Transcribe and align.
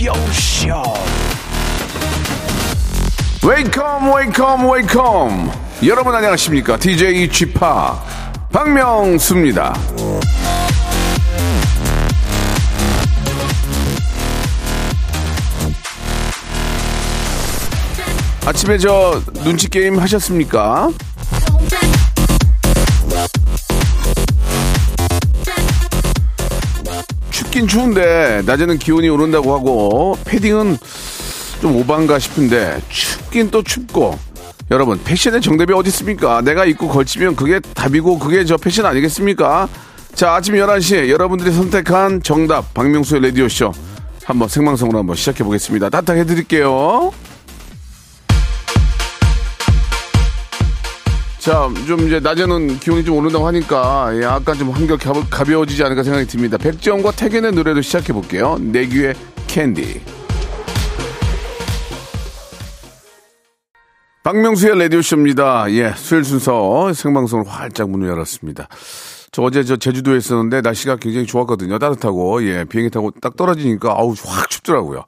Radio 0.00 0.14
Show. 0.32 0.94
웨이컴 3.42 4.12
웨이컴 4.14 4.70
웨이컴 4.70 5.52
여러분 5.86 6.14
안녕하십니까 6.14 6.76
DJ 6.76 7.30
쥐파 7.30 8.02
박명수입니다 8.52 9.74
아침에 18.46 18.78
저 18.78 19.22
눈치 19.42 19.68
게임 19.68 19.98
하셨습니까? 19.98 20.90
춥긴 27.60 27.66
추운데 27.66 28.42
낮에는 28.46 28.78
기온이 28.78 29.08
오른다고 29.08 29.54
하고 29.54 30.16
패딩은 30.24 30.78
좀 31.60 31.76
오반가 31.76 32.18
싶은데 32.18 32.80
춥긴 32.88 33.50
또 33.50 33.62
춥고 33.62 34.18
여러분 34.70 34.98
패션의 35.02 35.42
정답이 35.42 35.72
어디 35.74 35.88
있습니까? 35.88 36.40
내가 36.40 36.64
입고 36.64 36.88
걸치면 36.88 37.36
그게 37.36 37.60
답이고 37.60 38.18
그게 38.18 38.44
저 38.44 38.56
패션 38.56 38.86
아니겠습니까? 38.86 39.68
자 40.14 40.34
아침 40.34 40.54
11시에 40.54 41.10
여러분들이 41.10 41.52
선택한 41.52 42.22
정답 42.22 42.72
박명수의 42.72 43.22
라디오쇼 43.22 43.72
한번 44.24 44.48
생방송으로 44.48 44.98
한번 44.98 45.16
시작해 45.16 45.44
보겠습니다. 45.44 45.90
따뜻하게 45.90 46.20
해드릴게요. 46.20 47.12
자, 51.40 51.70
좀 51.86 52.00
이제 52.06 52.20
낮에는 52.20 52.78
기온이 52.80 53.02
좀 53.02 53.16
오른다고 53.16 53.46
하니까 53.46 54.10
예, 54.14 54.22
약간 54.22 54.56
좀 54.58 54.70
한결 54.70 54.98
가벼, 54.98 55.24
가벼워지지 55.30 55.82
않을까 55.82 56.02
생각이 56.02 56.26
듭니다. 56.26 56.58
백지영과 56.58 57.12
태견의 57.12 57.52
노래로 57.52 57.80
시작해 57.80 58.12
볼게요. 58.12 58.58
내귀의 58.60 59.14
캔디. 59.46 60.02
박명수의 64.22 64.78
라디오쇼입니다. 64.78 65.72
예, 65.72 65.94
수요일 65.96 66.24
순서 66.24 66.92
생방송으로 66.92 67.48
활짝 67.48 67.88
문을 67.88 68.08
열었습니다. 68.08 68.68
저 69.32 69.42
어제 69.42 69.64
저 69.64 69.76
제주도에 69.76 70.18
있었는데 70.18 70.60
날씨가 70.60 70.96
굉장히 70.96 71.24
좋았거든요. 71.26 71.78
따뜻하고, 71.78 72.44
예, 72.44 72.64
비행기 72.64 72.90
타고 72.90 73.12
딱 73.22 73.34
떨어지니까 73.36 73.92
아우, 73.96 74.14
확 74.26 74.50
춥더라고요. 74.50 75.04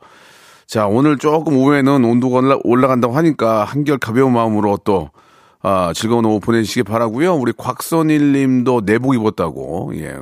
자, 0.67 0.87
오늘 0.87 1.19
조금 1.19 1.59
오후에는 1.59 2.05
온도가 2.07 2.39
올라- 2.39 2.59
올라간다고 2.65 3.15
하니까 3.15 3.65
한결 3.65 3.99
가벼운 3.99 4.33
마음으로 4.33 4.79
또, 4.83 5.11
아, 5.63 5.93
즐거운 5.95 6.25
오후 6.25 6.41
보내시기 6.41 6.83
바라고요 6.83 7.35
우리 7.35 7.53
곽선일 7.57 8.33
님도 8.33 8.83
내복 8.85 9.15
입었다고, 9.15 9.93
예. 9.97 10.17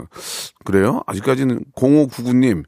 그래요? 0.64 1.02
아직까지는 1.06 1.64
0599님, 1.74 2.64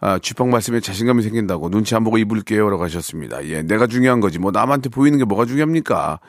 아, 0.00 0.18
쥐빵 0.18 0.50
말씀에 0.50 0.80
자신감이 0.80 1.22
생긴다고 1.22 1.70
눈치 1.70 1.94
안 1.94 2.04
보고 2.04 2.18
입을게요. 2.18 2.68
라고 2.70 2.82
하셨습니다. 2.84 3.44
예, 3.46 3.62
내가 3.62 3.86
중요한 3.86 4.20
거지. 4.20 4.38
뭐 4.38 4.50
남한테 4.50 4.88
보이는 4.88 5.18
게 5.18 5.24
뭐가 5.24 5.44
중요합니까? 5.46 6.20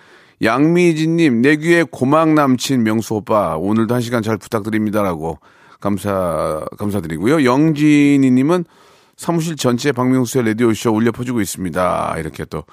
양미진님, 0.42 1.42
내 1.42 1.56
귀에 1.58 1.84
고막 1.84 2.34
남친 2.34 2.84
명수 2.84 3.16
오빠, 3.16 3.56
오늘도 3.58 3.94
한 3.94 4.02
시간 4.02 4.24
잘 4.24 4.38
부탁드립니다라고 4.38 5.40
감사, 5.80 6.66
감사드리고요. 6.78 7.44
영진이님은 7.44 8.66
사무실 9.18 9.56
전체에 9.56 9.92
박명수의 9.92 10.46
라디오쇼 10.48 10.94
올려 10.94 11.12
퍼주고 11.12 11.42
있습니다. 11.42 12.16
이렇게 12.18 12.44
또 12.46 12.64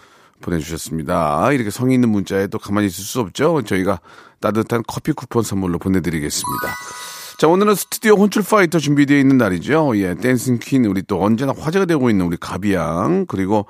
보내주셨습니다. 0.41 1.53
이렇게 1.53 1.71
성의 1.71 1.95
있는 1.95 2.09
문자에 2.11 2.47
또 2.49 2.59
가만히 2.59 2.87
있을 2.87 3.05
수 3.05 3.21
없죠. 3.21 3.63
저희가 3.63 4.01
따뜻한 4.41 4.83
커피 4.87 5.13
쿠폰 5.13 5.43
선물로 5.43 5.79
보내드리겠습니다. 5.79 6.69
자, 7.39 7.47
오늘은 7.47 7.77
스튜디오 7.77 8.15
혼쭐 8.15 8.43
파이터 8.43 8.79
준비되어 8.81 9.17
있는 9.17 9.39
날이죠. 9.39 9.93
예, 9.97 10.17
dancing 10.17 10.59
queen, 10.61 10.85
우리 10.87 11.03
또 11.03 11.23
언제나 11.23 11.53
화제가 11.57 11.85
되고 11.85 12.11
있는 12.11 12.27
우리 12.27 12.37
가비양, 12.37 13.27
그리고 13.27 13.67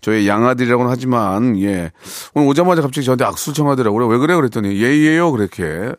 저의 0.00 0.26
양아들이라고는 0.26 0.90
하지만, 0.90 1.56
예, 1.60 1.92
오늘 2.34 2.48
오자마자 2.48 2.82
갑자기 2.82 3.04
저한테 3.04 3.24
악수 3.24 3.52
청하더라고요. 3.52 4.08
왜 4.08 4.18
그래? 4.18 4.34
그랬더니, 4.34 4.76
예 4.82 4.88
예요. 4.88 5.30
그렇게. 5.30 5.92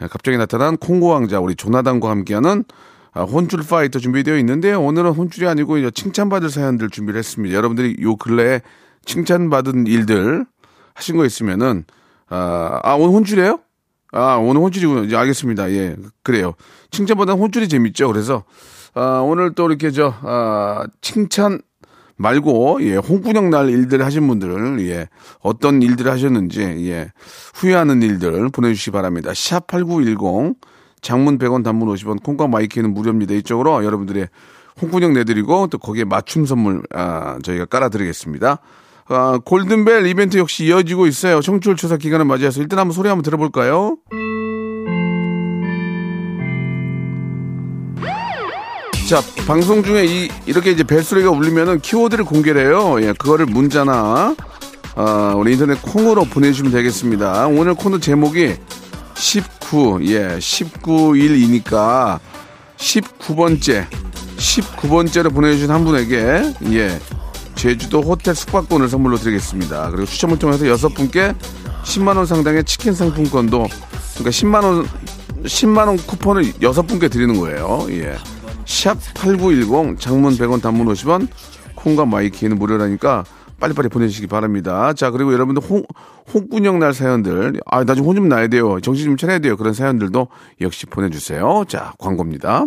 예, 0.00 0.06
갑자기 0.06 0.36
나타난 0.36 0.76
콩고 0.76 1.08
왕자, 1.08 1.40
우리 1.40 1.56
조나단과 1.56 2.08
함께하는 2.10 2.64
아, 3.12 3.22
혼쭐 3.22 3.64
파이터 3.68 3.98
준비되어 3.98 4.38
있는데, 4.38 4.72
오늘은 4.72 5.10
혼쭐이 5.10 5.48
아니고 5.48 5.90
칭찬받을 5.90 6.50
사연들 6.50 6.90
준비를 6.90 7.18
했습니다. 7.18 7.56
여러분들이 7.56 7.96
요 8.02 8.14
근래에 8.14 8.60
칭찬받은 9.08 9.86
일들 9.86 10.44
하신 10.94 11.16
거 11.16 11.24
있으면은, 11.24 11.84
아, 12.28 12.78
아 12.82 12.94
오늘 12.94 13.14
혼쭐이에요? 13.14 13.58
아, 14.12 14.36
오늘 14.36 14.60
혼쭐이군요. 14.60 15.04
이제 15.04 15.16
알겠습니다. 15.16 15.70
예, 15.72 15.96
그래요. 16.22 16.54
칭찬보다 16.90 17.32
혼쭐이 17.32 17.68
재밌죠. 17.68 18.06
그래서, 18.08 18.44
아, 18.94 19.22
오늘 19.24 19.54
또 19.54 19.66
이렇게 19.66 19.90
저, 19.90 20.14
아, 20.22 20.86
칭찬 21.00 21.60
말고, 22.16 22.80
예, 22.82 22.96
혼구녕 22.96 23.50
날 23.50 23.70
일들 23.70 24.04
하신 24.04 24.26
분들, 24.28 24.86
예, 24.88 25.08
어떤 25.40 25.82
일들 25.82 26.10
하셨는지, 26.10 26.60
예, 26.60 27.10
후회하는 27.54 28.02
일들 28.02 28.50
보내주시기 28.50 28.90
바랍니다. 28.90 29.32
샵 29.34 29.66
8910, 29.68 30.56
장문 31.00 31.38
100원, 31.38 31.64
단문 31.64 31.88
50원, 31.88 32.22
콩과 32.22 32.48
마이케이는 32.48 32.92
무료입니다. 32.92 33.34
이쪽으로 33.34 33.84
여러분들의 33.84 34.28
홍군형 34.82 35.12
내드리고, 35.14 35.68
또 35.68 35.78
거기에 35.78 36.04
맞춤 36.04 36.44
선물, 36.44 36.82
아, 36.90 37.38
저희가 37.42 37.66
깔아드리겠습니다. 37.66 38.58
아, 39.10 39.38
골든벨 39.42 40.06
이벤트 40.06 40.36
역시 40.36 40.66
이어지고 40.66 41.06
있어요. 41.06 41.40
청취율 41.40 41.76
조사 41.76 41.96
기간을 41.96 42.26
맞이해서 42.26 42.60
일단 42.60 42.78
한번 42.78 42.94
소리 42.94 43.08
한번 43.08 43.22
들어볼까요? 43.22 43.96
자, 49.08 49.22
방송 49.46 49.82
중에 49.82 50.04
이, 50.04 50.28
이렇게 50.44 50.70
이제 50.70 50.84
벨소리가 50.84 51.30
울리면은 51.30 51.80
키워드를 51.80 52.26
공개를 52.26 52.66
해요. 52.66 52.98
예, 53.00 53.14
그거를 53.14 53.46
문자나, 53.46 54.36
아, 54.96 55.34
우리 55.34 55.52
인터넷 55.52 55.80
콩으로 55.80 56.24
보내주시면 56.24 56.72
되겠습니다. 56.72 57.46
오늘 57.46 57.72
코너 57.72 57.98
제목이 57.98 58.56
19, 59.14 60.00
예, 60.02 60.36
19일이니까 60.36 62.18
19번째, 62.76 63.86
19번째로 64.36 65.32
보내주신 65.32 65.70
한 65.70 65.86
분에게, 65.86 66.42
예, 66.72 66.98
제주도 67.62 68.00
호텔 68.02 68.34
숙박권을 68.36 68.88
선물로 68.88 69.16
드리겠습니다. 69.16 69.90
그리고 69.90 70.06
추첨을 70.06 70.38
통해서 70.38 70.68
여섯 70.68 70.90
분께 70.94 71.34
10만원 71.82 72.24
상당의 72.24 72.62
치킨 72.64 72.94
상품권도, 72.94 73.66
그러니까 74.14 74.30
10만원, 74.30 74.86
10만원 75.42 76.06
쿠폰을 76.06 76.52
여섯 76.62 76.82
분께 76.86 77.08
드리는 77.08 77.36
거예요. 77.38 77.86
예. 77.90 78.14
샵8910 78.64 79.98
장문 79.98 80.34
100원 80.36 80.62
단문 80.62 80.86
50원 80.86 81.26
콩과 81.74 82.06
my 82.06 82.21
K는 82.21 82.58
무료라니까 82.58 83.24
빨리빨리 83.58 83.88
보내주시기 83.88 84.28
바랍니다. 84.28 84.92
자, 84.92 85.10
그리고 85.10 85.32
여러분들 85.32 85.62
혼, 85.68 85.82
혼꾸녕 86.32 86.78
날 86.78 86.94
사연들, 86.94 87.60
아, 87.66 87.82
나 87.82 87.94
좀 87.96 88.06
혼 88.06 88.14
좀 88.14 88.28
나야 88.28 88.46
돼요. 88.46 88.78
정신 88.80 89.06
좀 89.06 89.16
차려야 89.16 89.40
돼요. 89.40 89.56
그런 89.56 89.74
사연들도 89.74 90.28
역시 90.60 90.86
보내주세요. 90.86 91.64
자, 91.66 91.92
광고입니다. 91.98 92.66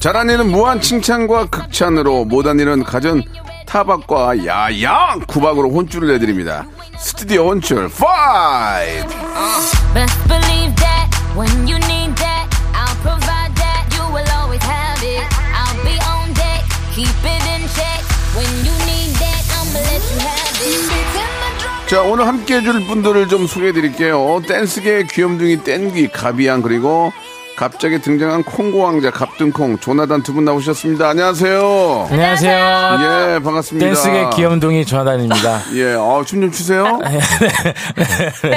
잘한 0.00 0.30
일은 0.30 0.50
무한 0.50 0.80
칭찬과 0.80 1.50
극찬으로 1.50 2.24
못한 2.24 2.58
일은 2.58 2.82
가진 2.84 3.22
타박과 3.66 4.46
야양 4.46 5.20
구박으로 5.26 5.70
혼쭐을 5.70 6.08
내드립니다. 6.08 6.66
스튜디오 6.98 7.50
혼쭐 7.50 7.90
5! 7.90 8.00
best 9.92 10.18
believe 10.26 10.74
that 10.76 11.06
when 11.36 11.68
you 11.68 11.76
need 11.84 12.16
that, 12.16 12.48
I'll 12.72 12.96
provide 13.02 13.54
that. 13.60 13.84
You 13.92 14.08
will 14.08 14.26
always 14.32 14.64
have 14.64 15.04
it. 15.04 15.28
I'll 15.52 15.84
be 15.84 16.00
on 16.08 16.32
deck, 16.32 16.64
keep 16.94 17.12
it 17.20 17.44
in 17.44 17.68
check. 17.76 18.00
When 18.32 18.48
you 18.64 18.72
need 18.88 19.12
that, 19.20 19.44
I'ma 19.52 19.84
let 19.84 20.00
you 20.00 20.18
have 20.24 20.56
it. 20.64 21.90
자, 21.90 22.02
오늘 22.02 22.26
함께 22.26 22.56
해줄 22.56 22.86
분들을 22.86 23.28
좀 23.28 23.46
소개해 23.46 23.72
드릴게요. 23.72 24.40
댄스계 24.48 25.04
귀염둥이 25.10 25.64
땡귀 25.64 26.08
가비양 26.08 26.62
그리고 26.62 27.12
갑자기 27.60 28.00
등장한 28.00 28.42
콩고 28.44 28.78
왕자 28.78 29.10
갑등콩 29.10 29.76
조나단 29.78 30.22
두 30.22 30.32
분 30.32 30.46
나오셨습니다. 30.46 31.10
안녕하세요. 31.10 32.08
안녕하세요. 32.10 32.54
예, 33.34 33.38
반갑습니다. 33.42 33.84
댄스계 33.86 34.30
귀염둥이 34.34 34.86
조나단입니다. 34.86 35.60
예, 35.76 35.92
어, 35.92 36.22
춤좀 36.24 36.52
추세요. 36.52 36.98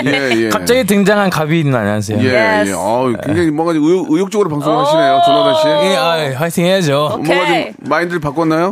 예, 0.05 0.43
예. 0.45 0.49
갑자기 0.49 0.85
등장한 0.85 1.31
가비님 1.31 1.75
안녕하세요. 1.75 2.17
예. 2.23 2.63
예. 2.67 2.71
어, 2.73 3.11
굉장히 3.25 3.51
뭔가 3.51 3.73
의욕, 3.73 4.07
의욕적으로 4.09 4.49
방송하시네요, 4.49 5.21
조나단 5.25 5.55
씨. 5.61 5.67
예, 5.67 5.95
아, 5.97 6.39
화이팅 6.39 6.65
해야죠. 6.65 7.07
뭔가 7.09 7.33
오케이. 7.33 7.63
좀 7.65 7.73
마인드를 7.89 8.21
바꿨나요? 8.21 8.71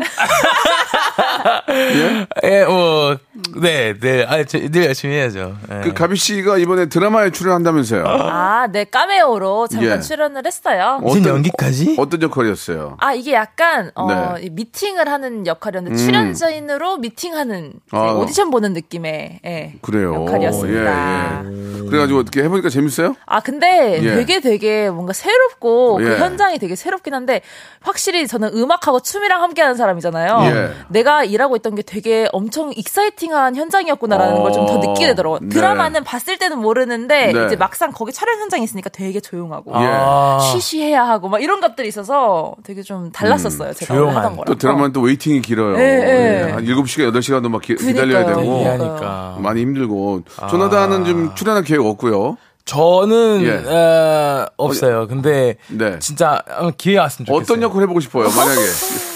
예? 1.71 2.27
예, 2.61 2.63
뭐, 2.65 3.17
네, 3.59 3.93
네, 3.99 4.25
아, 4.27 4.43
저, 4.43 4.57
늘 4.59 4.85
열심히 4.85 5.15
해야죠. 5.15 5.55
예. 5.71 5.81
그 5.81 5.93
가비 5.93 6.15
씨가 6.15 6.57
이번에 6.57 6.87
드라마에 6.87 7.31
출연한다면서요. 7.31 8.03
아, 8.05 8.67
네, 8.71 8.83
까메오로 8.85 9.67
잠깐 9.67 9.97
예. 9.97 10.01
출연을 10.01 10.43
했어요. 10.45 10.99
무슨 11.01 11.25
연기까지? 11.25 11.95
어 11.99 12.05
떤 12.05 12.21
역할이었어요? 12.21 12.97
아, 12.99 13.13
이게 13.13 13.33
약간, 13.33 13.91
어, 13.95 14.07
네. 14.35 14.45
이 14.45 14.49
미팅을 14.49 15.07
하는 15.09 15.45
역할이었는데, 15.47 15.95
음. 16.01 16.05
출연자인으로 16.05 16.97
미팅하는, 16.97 17.73
아. 17.91 18.11
오디션 18.13 18.49
보는 18.51 18.73
느낌의, 18.73 19.39
예. 19.45 19.73
그래요. 19.81 20.13
역할이었습니다. 20.15 21.43
예, 21.45 21.47
예. 21.47 21.89
그래가지고 21.89 22.19
어떻게 22.19 22.43
해보니까 22.43 22.69
재밌어요? 22.69 23.15
아, 23.25 23.39
근데 23.41 23.99
예. 24.01 24.15
되게 24.15 24.39
되게 24.39 24.89
뭔가 24.89 25.13
새롭고, 25.13 25.99
예. 26.01 26.05
그 26.05 26.17
현장이 26.19 26.59
되게 26.59 26.75
새롭긴 26.75 27.13
한데, 27.13 27.41
확실히 27.81 28.27
저는 28.27 28.49
음악하고 28.55 28.99
춤이랑 29.01 29.41
함께 29.41 29.61
하는 29.61 29.75
사람이잖아요. 29.75 30.39
예. 30.55 30.71
내가 30.89 31.23
일하고 31.23 31.55
있던 31.57 31.75
게 31.75 31.81
되게 31.81 32.27
엄청 32.31 32.71
exciting한 32.75 33.40
현장이었구나라는 33.55 34.41
걸 34.41 34.51
좀더 34.51 34.73
어. 34.73 34.77
느끼게 34.77 35.07
되더라고요. 35.07 35.39
네. 35.41 35.49
드라마는 35.49 36.03
봤을 36.03 36.37
때는 36.37 36.59
모르는데, 36.59 37.31
네. 37.33 37.45
이제 37.45 37.55
막상 37.55 37.91
거기 37.91 38.11
촬영 38.11 38.39
현장에 38.39 38.63
있으니까 38.63 38.89
되게 38.89 39.19
조용하고, 39.19 39.71
예. 39.75 39.87
아, 39.87 40.39
쉬쉬해야 40.39 41.07
하고, 41.07 41.29
막 41.29 41.41
이런 41.41 41.59
것들이 41.61 41.87
있어서 41.87 42.55
되게 42.63 42.81
좀 42.81 43.11
달랐었어요. 43.11 43.73
제가 43.73 43.93
원래 43.93 44.03
조용한. 44.05 44.17
하던 44.17 44.37
거랑. 44.37 44.45
또 44.45 44.55
드라마는 44.57 44.93
또 44.93 45.01
waiting이 45.01 45.41
길어요. 45.41 45.77
예, 45.77 45.81
예. 45.81 46.47
예, 46.47 46.51
한 46.51 46.65
7시간, 46.65 47.11
8시간도 47.13 47.49
막 47.49 47.61
기, 47.61 47.75
그니까요. 47.75 48.05
기다려야 48.05 48.25
되고. 48.25 49.41
많이 49.41 49.61
힘들고. 49.61 50.21
조나단은 50.49 51.05
좀 51.05 51.35
출연할 51.35 51.63
계획 51.63 51.85
없고요. 51.85 52.37
저는, 52.65 53.41
예. 53.43 53.69
어, 53.69 54.45
없어요. 54.57 55.07
근데, 55.07 55.55
네. 55.67 55.99
진짜, 55.99 56.41
한번 56.47 56.73
기회가 56.77 57.03
왔으면 57.03 57.25
좋겠어요. 57.25 57.41
어떤 57.43 57.61
역할 57.63 57.81
해보고 57.83 57.99
싶어요, 57.99 58.29
만약에. 58.29 58.61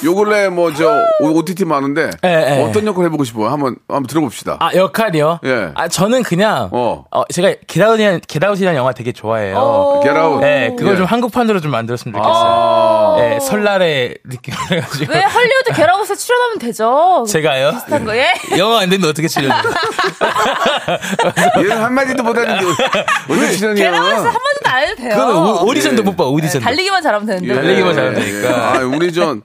요 0.06 0.16
근래 0.16 0.50
뭐, 0.50 0.74
저, 0.74 0.92
OTT 1.22 1.64
많은데. 1.66 2.10
예, 2.24 2.58
예. 2.60 2.64
어떤 2.64 2.86
역할 2.88 3.06
해보고 3.06 3.24
싶어요? 3.24 3.48
한번, 3.50 3.76
한번 3.88 4.08
들어봅시다. 4.08 4.58
아, 4.60 4.72
역할이요? 4.76 5.40
예. 5.46 5.70
아, 5.76 5.88
저는 5.88 6.24
그냥, 6.24 6.70
어. 6.72 7.06
어, 7.12 7.24
제가 7.32 7.54
겟아웃이라는, 7.68 8.22
겟아웃이라는 8.28 8.78
영화 8.78 8.92
되게 8.94 9.12
좋아해요. 9.12 9.58
오. 9.58 10.02
Get 10.04 10.18
out. 10.18 10.42
네, 10.42 10.74
그걸 10.78 10.94
예. 10.94 10.98
좀 10.98 11.06
한국판으로 11.06 11.60
좀 11.62 11.72
만들었으면 11.72 12.14
좋겠어요. 12.16 12.34
아. 12.36 13.16
네, 13.20 13.40
설날의 13.40 14.18
느낌을 14.26 14.58
해가지고. 14.72 15.14
왜 15.14 15.22
헐리우드 15.22 15.74
게라웃에 15.74 16.16
출연하면 16.16 16.60
되죠? 16.60 17.26
제가요? 17.30 17.72
비슷한 17.72 18.04
거, 18.06 18.16
예? 18.18 18.28
영화 18.58 18.80
안 18.82 18.90
되는데 18.90 19.08
어떻게 19.08 19.28
치려요? 19.28 19.54
얘는 21.58 21.72
한마디도 21.84 22.24
못하는데, 22.24 22.66
어디 23.38 23.58
출연이야? 23.58 23.84
게라웃에서 23.92 24.24
한 24.28 24.34
번도 24.34 24.66
안 24.66 24.84
해도 24.84 24.96
돼요. 24.96 25.62
오- 25.64 25.70
오디션도 25.70 26.02
예. 26.02 26.04
못 26.06 26.16
봐, 26.16 26.26
오디션. 26.26 26.62
달리기만 26.62 27.02
잘하면 27.02 27.26
되는데. 27.28 27.50
예, 27.50 27.56
달리기만 27.56 27.94
잘하면 27.96 28.22
예, 28.22 28.26
되니까. 28.26 28.50
예. 28.50 28.54
아, 28.54 28.86
우리 28.86 29.12
전, 29.14 29.42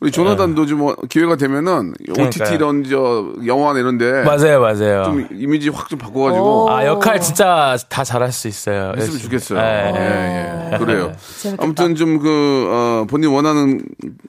우리 0.00 0.10
조나단도 0.12 0.66
좀뭐 0.66 0.94
기회가 1.08 1.34
되면은 1.36 1.94
OTT 2.10 2.38
그러니까요. 2.38 2.54
이런 2.54 2.84
저 2.84 3.32
영화나 3.46 3.80
이런데 3.80 4.22
맞아요, 4.22 4.60
맞아요. 4.60 5.02
좀 5.04 5.26
이미지 5.32 5.70
확 5.70 5.88
좀 5.88 5.98
바꿔가지고 5.98 6.70
아, 6.70 6.84
역할 6.86 7.20
진짜 7.20 7.76
다 7.88 8.04
잘할 8.04 8.30
수 8.30 8.46
있어요. 8.46 8.92
했으면. 8.96 9.18
좋겠어요. 9.18 9.58
네. 9.60 9.92
예, 9.96 10.72
예. 10.74 10.78
그래요. 10.78 11.12
재밌겠다. 11.40 11.64
아무튼 11.64 11.94
좀 11.96 12.18
그, 12.20 12.68
어, 12.70 13.06
본인 13.08 13.30
원하는 13.30 13.80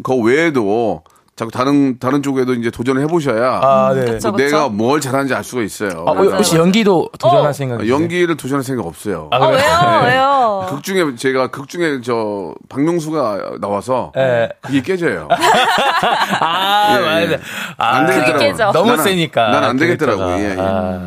거 0.02 0.16
외에도 0.16 1.04
자꾸 1.40 1.52
다른, 1.54 1.98
다른 2.00 2.22
쪽에도 2.22 2.54
이제 2.54 2.70
도전을 2.70 3.02
해보셔야 3.04 3.62
아, 3.64 3.94
네. 3.94 4.02
그쵸, 4.02 4.34
그쵸. 4.34 4.36
내가 4.36 4.68
뭘 4.68 5.00
잘하는지 5.00 5.34
알 5.34 5.42
수가 5.42 5.62
있어요. 5.62 6.04
아, 6.06 6.14
그래서 6.14 6.36
혹시 6.36 6.58
연기도 6.58 7.08
도전할 7.18 7.48
어. 7.52 7.54
생각 7.54 7.80
아? 7.80 7.88
연기를 7.88 8.36
도전할 8.36 8.62
생각 8.62 8.86
없어요. 8.86 9.30
아, 9.32 9.38
어, 9.38 9.48
그래요? 9.48 9.64
왜요? 9.64 10.02
네. 10.02 10.08
왜요? 10.10 10.66
극 10.70 10.84
중에 10.84 11.16
제가 11.16 11.48
극 11.48 11.70
중에 11.70 12.02
저 12.04 12.54
박명수가 12.68 13.54
나와서 13.62 14.12
예. 14.18 14.50
그게 14.60 14.82
깨져요. 14.82 15.30
아, 16.42 16.98
예, 16.98 17.00
맞아. 17.06 17.32
예. 17.32 17.40
아, 17.78 17.88
안 17.96 18.06
되겠더라고. 18.06 18.34
그게 18.34 18.46
깨져. 18.52 18.72
너무 18.74 18.92
나는- 18.92 19.04
세니까. 19.04 19.50
난 19.52 19.64
안 19.64 19.78
되겠더라고. 19.78 20.20
캐릭터가. 20.26 20.40
예, 20.42 20.52
예. 20.52 20.56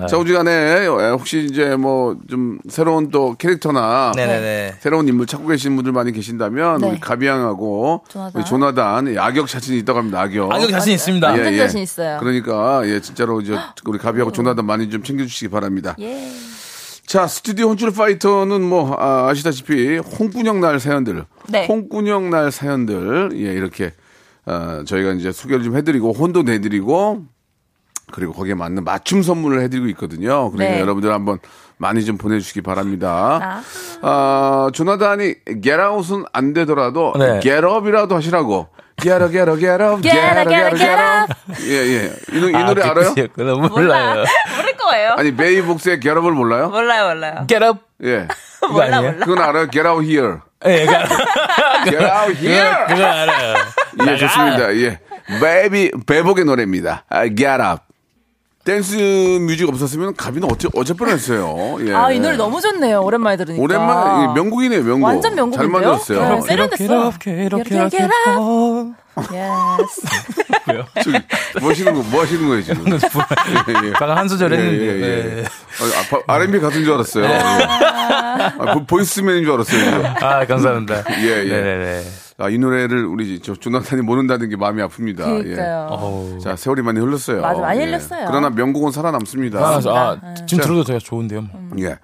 아. 0.03 0.07
자, 0.07 0.17
우지간에 0.17 0.87
혹시 0.87 1.47
이제 1.51 1.77
뭐 1.77 2.17
좀 2.31 2.59
새로운 2.71 3.11
또 3.11 3.35
캐릭터나 3.39 4.13
네네네. 4.17 4.77
새로운 4.81 5.07
인물 5.09 5.27
찾고 5.27 5.47
계시는 5.49 5.77
분들 5.77 5.93
많이 5.93 6.13
계신다면 6.13 6.81
네. 6.81 6.89
우리 6.89 7.01
가비양하고 7.01 8.05
조나단. 8.09 8.33
우리 8.35 8.45
조나단 8.45 9.19
악역 9.19 9.49
자신이 9.49 9.79
있다고 9.81 9.99
합니다. 9.99 10.21
악역. 10.23 10.53
악역 10.53 10.71
자신 10.71 10.95
있습니다. 10.95 11.29
완전 11.29 11.57
자신 11.57 11.81
있어요. 11.81 12.19
그러니까 12.21 12.83
예 12.87 13.01
진짜로 13.01 13.41
이제 13.41 13.57
우리 13.85 13.99
가비하고 13.99 14.33
조나단 14.33 14.65
많이 14.65 14.89
좀 14.91 15.03
챙겨주시기 15.03 15.51
바랍니다. 15.51 15.95
예. 16.01 16.29
자 17.07 17.27
스튜디오 17.27 17.69
혼줄 17.69 17.93
파이터는 17.93 18.63
뭐 18.63 18.97
아, 18.99 19.33
시다시피 19.35 19.99
홍군형 19.99 20.61
날 20.61 20.81
사연들, 20.81 21.25
네. 21.49 21.67
홍군형 21.67 22.31
날 22.31 22.51
사연들 22.51 23.31
예 23.35 23.53
이렇게 23.53 23.93
어, 24.47 24.83
저희가 24.87 25.13
이제 25.13 25.33
소개를 25.33 25.65
좀 25.65 25.77
해드리고 25.77 26.13
혼도 26.13 26.43
내드리고 26.43 27.25
그리고 28.13 28.33
거기에 28.33 28.55
맞는 28.55 28.85
맞춤 28.85 29.23
선물을 29.23 29.61
해드리고 29.63 29.89
있거든요. 29.89 30.51
그러니까 30.51 30.77
네. 30.77 30.81
여러분들 30.81 31.13
한번 31.13 31.39
많이 31.79 32.05
좀 32.05 32.17
보내주시기 32.17 32.61
바랍니다. 32.61 33.63
아, 34.03 34.71
조나단이 34.73 35.35
getout은 35.63 36.25
안 36.33 36.53
되더라도 36.53 37.13
네. 37.19 37.41
getup이라도 37.41 38.15
하시라고. 38.15 38.69
Get 39.01 39.23
up, 39.23 39.33
get 39.33 39.49
up, 39.49 39.59
get 39.59 39.81
up, 39.83 40.01
Get 40.03 40.17
up, 40.17 40.49
get 40.49 40.67
up, 40.67 40.77
get 40.77 40.99
up. 40.99 41.31
예, 41.63 41.75
예. 41.75 42.13
이, 42.33 42.41
노- 42.41 42.51
이 42.51 42.55
아, 42.55 42.65
노래 42.67 42.83
그 42.83 42.89
알아요? 42.89 43.15
몰라요. 43.69 44.25
모를 44.57 44.77
거예요. 44.77 45.11
아니, 45.19 45.35
베이비복스의 45.35 46.01
get 46.01 46.19
up을 46.19 46.33
몰라요? 46.33 46.69
몰라요, 46.71 47.09
몰라요. 47.09 47.47
Get 47.49 47.65
up. 47.65 47.81
예. 48.05 48.29
몰라? 48.71 49.01
몰라. 49.01 49.13
그건 49.25 49.39
알아요? 49.43 49.71
get 49.71 49.87
out 49.89 50.05
here. 50.07 50.39
예, 50.65 50.87
그 50.87 50.93
get 51.91 52.05
out 52.05 52.37
here. 52.39 52.71
그거, 52.87 52.95
그거 52.95 53.05
알아요. 53.07 53.55
예, 54.07 54.17
좋습니다. 54.17 54.75
예. 54.77 55.01
베이비, 55.41 55.91
베복의 56.07 56.45
노래입니다. 56.45 57.05
아, 57.09 57.23
get 57.29 57.61
up. 57.61 57.83
댄스 58.65 58.95
뮤직 59.41 59.69
없었으면 59.69 60.15
가비는 60.15 60.49
어째, 60.51 60.69
어째 60.75 60.95
뻔했어요. 60.95 61.79
예. 61.89 61.95
아, 61.95 62.13
이 62.13 62.21
노래 62.21 62.37
너무 62.37 62.61
좋네요. 62.61 63.01
오랜만에 63.03 63.37
들으니까. 63.37 63.63
오랜만에, 63.63 64.25
이 64.25 64.35
명곡이네요, 64.35 64.85
명곡. 64.85 65.07
완전 65.07 65.35
명곡인데요? 65.35 65.59
잘 65.59 65.69
만들었어요. 65.69 66.35
네, 66.37 66.41
세련됐어. 66.43 67.09
Up. 67.09 67.17
up. 67.57 68.95
Yes. 69.31 70.01
저기, 71.05 71.19
뭐 71.61 71.71
하시는 71.71 71.93
거, 71.93 72.03
뭐 72.05 72.23
하시는 72.23 72.49
거예요, 72.49 72.63
지금? 72.63 72.87
예, 72.93 72.97
예. 73.89 73.93
방금 73.93 74.17
한 74.17 74.27
소절 74.29 74.53
예, 74.53 74.57
했는데. 74.57 74.87
예, 74.87 74.91
예. 75.03 75.35
네. 75.43 75.45
아, 75.45 76.17
아, 76.29 76.35
R&B 76.37 76.61
같은 76.61 76.83
줄 76.85 76.95
알았어요. 76.95 77.25
예. 77.25 77.29
아, 77.29 78.73
보- 78.73 78.87
보이스맨인 78.87 79.45
줄 79.45 79.53
알았어요. 79.53 80.15
아, 80.21 80.47
감사합니다. 80.47 81.05
예, 81.21 81.45
예. 81.45 81.49
네네네. 81.49 82.03
아, 82.39 82.49
이 82.49 82.59
노래를 82.59 83.05
우리 83.05 83.41
저 83.41 83.55
조나탄이 83.55 84.03
모른다는 84.03 84.49
게 84.49 84.57
마음이 84.57 84.83
아픕니다. 84.83 85.17
그러니까요. 85.17 86.31
예. 86.35 86.39
자, 86.39 86.57
세월이 86.57 86.83
많이 86.83 86.99
흘렀어요. 87.01 87.43
맞아, 87.43 87.61
많이 87.61 87.81
예. 87.81 87.85
흘렀어요. 87.85 88.27
그러나 88.29 88.51
명곡은 88.51 88.93
살아남습니다. 88.93 89.59
아, 89.59 89.81
아, 89.87 90.19
네. 90.23 90.35
지금 90.47 90.65
들어도 90.65 90.85
되게 90.85 90.99
좋은데요. 90.99 91.45
예. 91.81 91.97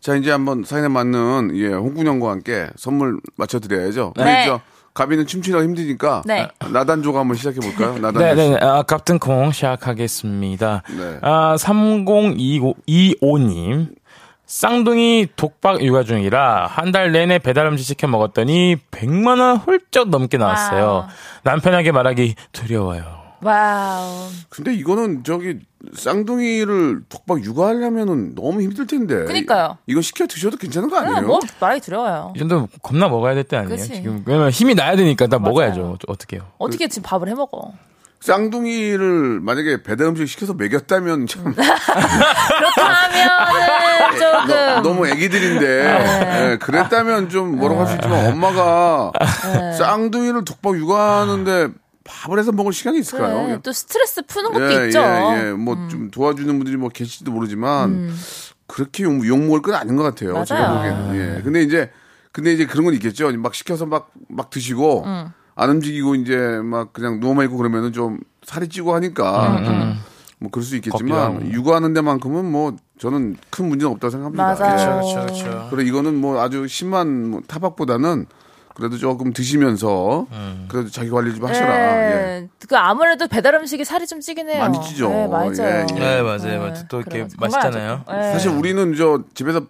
자, 0.00 0.14
이제 0.16 0.30
한번 0.30 0.64
사연에 0.64 0.88
맞는 0.88 1.52
예, 1.54 1.68
혼꾸녕과 1.72 2.30
함께 2.30 2.68
선물 2.76 3.18
맞춰 3.36 3.58
드려야죠. 3.58 4.12
우리 4.16 4.24
네. 4.24 4.44
저 4.46 4.60
가비는 4.94 5.26
춤추기가 5.26 5.62
힘드니까 5.62 6.22
네. 6.24 6.48
나단조가 6.72 7.20
한번 7.20 7.36
시작해 7.36 7.60
볼까요? 7.60 7.98
나단 8.00 8.14
네네. 8.14 8.56
아, 8.60 8.82
갑튼 8.82 9.18
콩 9.18 9.52
시작하겠습니다. 9.52 10.82
네. 10.96 11.18
아, 11.22 11.54
3025님. 11.58 13.88
쌍둥이 14.46 15.28
독박 15.36 15.82
육아 15.82 16.04
중이라 16.04 16.66
한 16.68 16.92
달 16.92 17.10
내내 17.12 17.38
배달 17.40 17.66
음식 17.66 17.84
시켜 17.84 18.06
먹었더니 18.06 18.76
100만 18.92 19.40
원 19.40 19.56
훌쩍 19.56 20.08
넘게 20.08 20.38
나왔어요. 20.38 20.84
Wow. 20.86 21.04
남편에게 21.42 21.90
말하기 21.92 22.36
두려워요. 22.52 23.02
Wow. 23.42 24.28
근데 24.48 24.72
이거는 24.72 25.24
저기 25.24 25.58
쌍둥이를 25.94 27.02
독박 27.08 27.44
육아하려면은 27.44 28.34
너무 28.36 28.62
힘들 28.62 28.86
텐데. 28.86 29.24
그니까요. 29.24 29.78
이- 29.86 29.92
이거 29.92 30.00
시켜 30.00 30.26
드셔도 30.26 30.56
괜찮은 30.56 30.88
거 30.88 30.96
아니에요? 30.98 31.14
그냥 31.14 31.26
뭐 31.26 31.40
말하기 31.60 31.80
두려워요. 31.82 32.32
이 32.36 32.38
정도 32.38 32.68
겁나 32.82 33.08
먹어야 33.08 33.34
될 33.34 33.42
때 33.44 33.56
아니에요? 33.56 33.76
그치. 33.76 33.94
지금 33.94 34.22
왜냐면 34.26 34.50
힘이 34.50 34.74
나야 34.76 34.94
되니까 34.96 35.26
나 35.26 35.38
맞아요. 35.38 35.50
먹어야죠. 35.50 35.98
어떻게 36.06 36.36
해요? 36.36 36.46
어떻게 36.58 36.86
지금 36.88 37.02
밥을 37.08 37.28
해 37.28 37.34
먹어? 37.34 37.72
쌍둥이를 38.20 39.40
만약에 39.40 39.82
배달 39.82 40.06
음식 40.08 40.26
시켜서 40.26 40.54
먹였다면 40.54 41.26
참 41.28 41.44
그렇다면은 41.54 43.28
조금 43.28 44.05
너, 44.88 44.94
무 44.94 45.06
애기들인데 45.08 45.66
예, 46.52 46.56
그랬다면 46.58 47.28
좀 47.28 47.56
뭐라고 47.56 47.80
할 47.80 47.88
수 47.88 47.94
있지만 47.94 48.26
엄마가 48.32 49.12
쌍둥이를 49.78 50.44
독박 50.44 50.76
육아하는데 50.76 51.68
밥을 52.04 52.38
해서 52.38 52.52
먹을 52.52 52.72
시간이 52.72 52.98
있을까요? 53.00 53.46
그래, 53.46 53.58
또 53.62 53.72
스트레스 53.72 54.22
푸는 54.26 54.52
것도 54.52 54.80
예, 54.82 54.86
있죠. 54.86 55.00
예, 55.00 55.48
예. 55.48 55.52
뭐좀 55.52 56.10
도와주는 56.12 56.46
분들이 56.56 56.76
뭐 56.76 56.88
계실지도 56.88 57.32
모르지만 57.32 58.12
그렇게 58.68 59.04
욕, 59.04 59.26
욕 59.26 59.38
먹을 59.38 59.60
건 59.62 59.74
아닌 59.74 59.96
것 59.96 60.02
같아요. 60.04 60.44
제가 60.44 60.60
맞아요. 60.60 60.76
보기에는. 61.06 61.38
예. 61.38 61.42
근데 61.42 61.62
이제 61.62 61.90
근데 62.32 62.52
이제 62.52 62.66
그런 62.66 62.84
건 62.84 62.94
있겠죠. 62.94 63.32
막 63.38 63.54
시켜서 63.54 63.86
막, 63.86 64.10
막 64.28 64.50
드시고, 64.50 65.06
안 65.54 65.70
움직이고 65.70 66.16
이제 66.16 66.36
막 66.62 66.92
그냥 66.92 67.18
누워만 67.18 67.46
있고 67.46 67.56
그러면은 67.56 67.92
좀 67.94 68.18
살이 68.44 68.68
찌고 68.68 68.94
하니까, 68.94 69.96
뭐 70.38 70.50
그럴 70.50 70.64
수 70.64 70.76
있겠지만, 70.76 71.18
하고. 71.18 71.50
육아하는 71.50 71.94
데만큼은 71.94 72.44
뭐 72.44 72.76
저는 72.98 73.36
큰 73.50 73.68
문제는 73.68 73.92
없다고 73.92 74.10
생각합니다. 74.10 74.54
맞아요. 74.54 74.80
예. 74.80 74.84
그렇죠, 74.84 75.20
그렇죠. 75.42 75.68
그래 75.70 75.84
이거는 75.84 76.14
뭐 76.14 76.40
아주 76.40 76.66
심한 76.68 77.30
뭐 77.30 77.40
타박보다는 77.46 78.26
그래도 78.74 78.98
조금 78.98 79.32
드시면서 79.32 80.26
음. 80.32 80.66
그래도 80.68 80.90
자기 80.90 81.08
관리 81.08 81.34
좀 81.34 81.46
하셔라. 81.46 81.74
예. 81.74 82.12
예. 82.42 82.48
그 82.68 82.76
아무래도 82.76 83.26
배달 83.26 83.54
음식이 83.54 83.86
살이 83.86 84.06
좀 84.06 84.20
찌긴 84.20 84.50
해요. 84.50 84.58
많이 84.58 84.78
찌죠. 84.82 85.08
네, 85.08 85.26
맞아요. 85.26 85.54
예, 85.58 85.86
예. 85.90 85.94
네, 85.94 86.22
맞아요. 86.22 86.60
맞아요. 86.60 86.74
또 86.90 87.00
이렇게 87.00 87.26
맛있잖아요. 87.38 88.04
예. 88.10 88.32
사실 88.32 88.50
우리는 88.50 88.94
저 88.94 89.22
집에서 89.32 89.62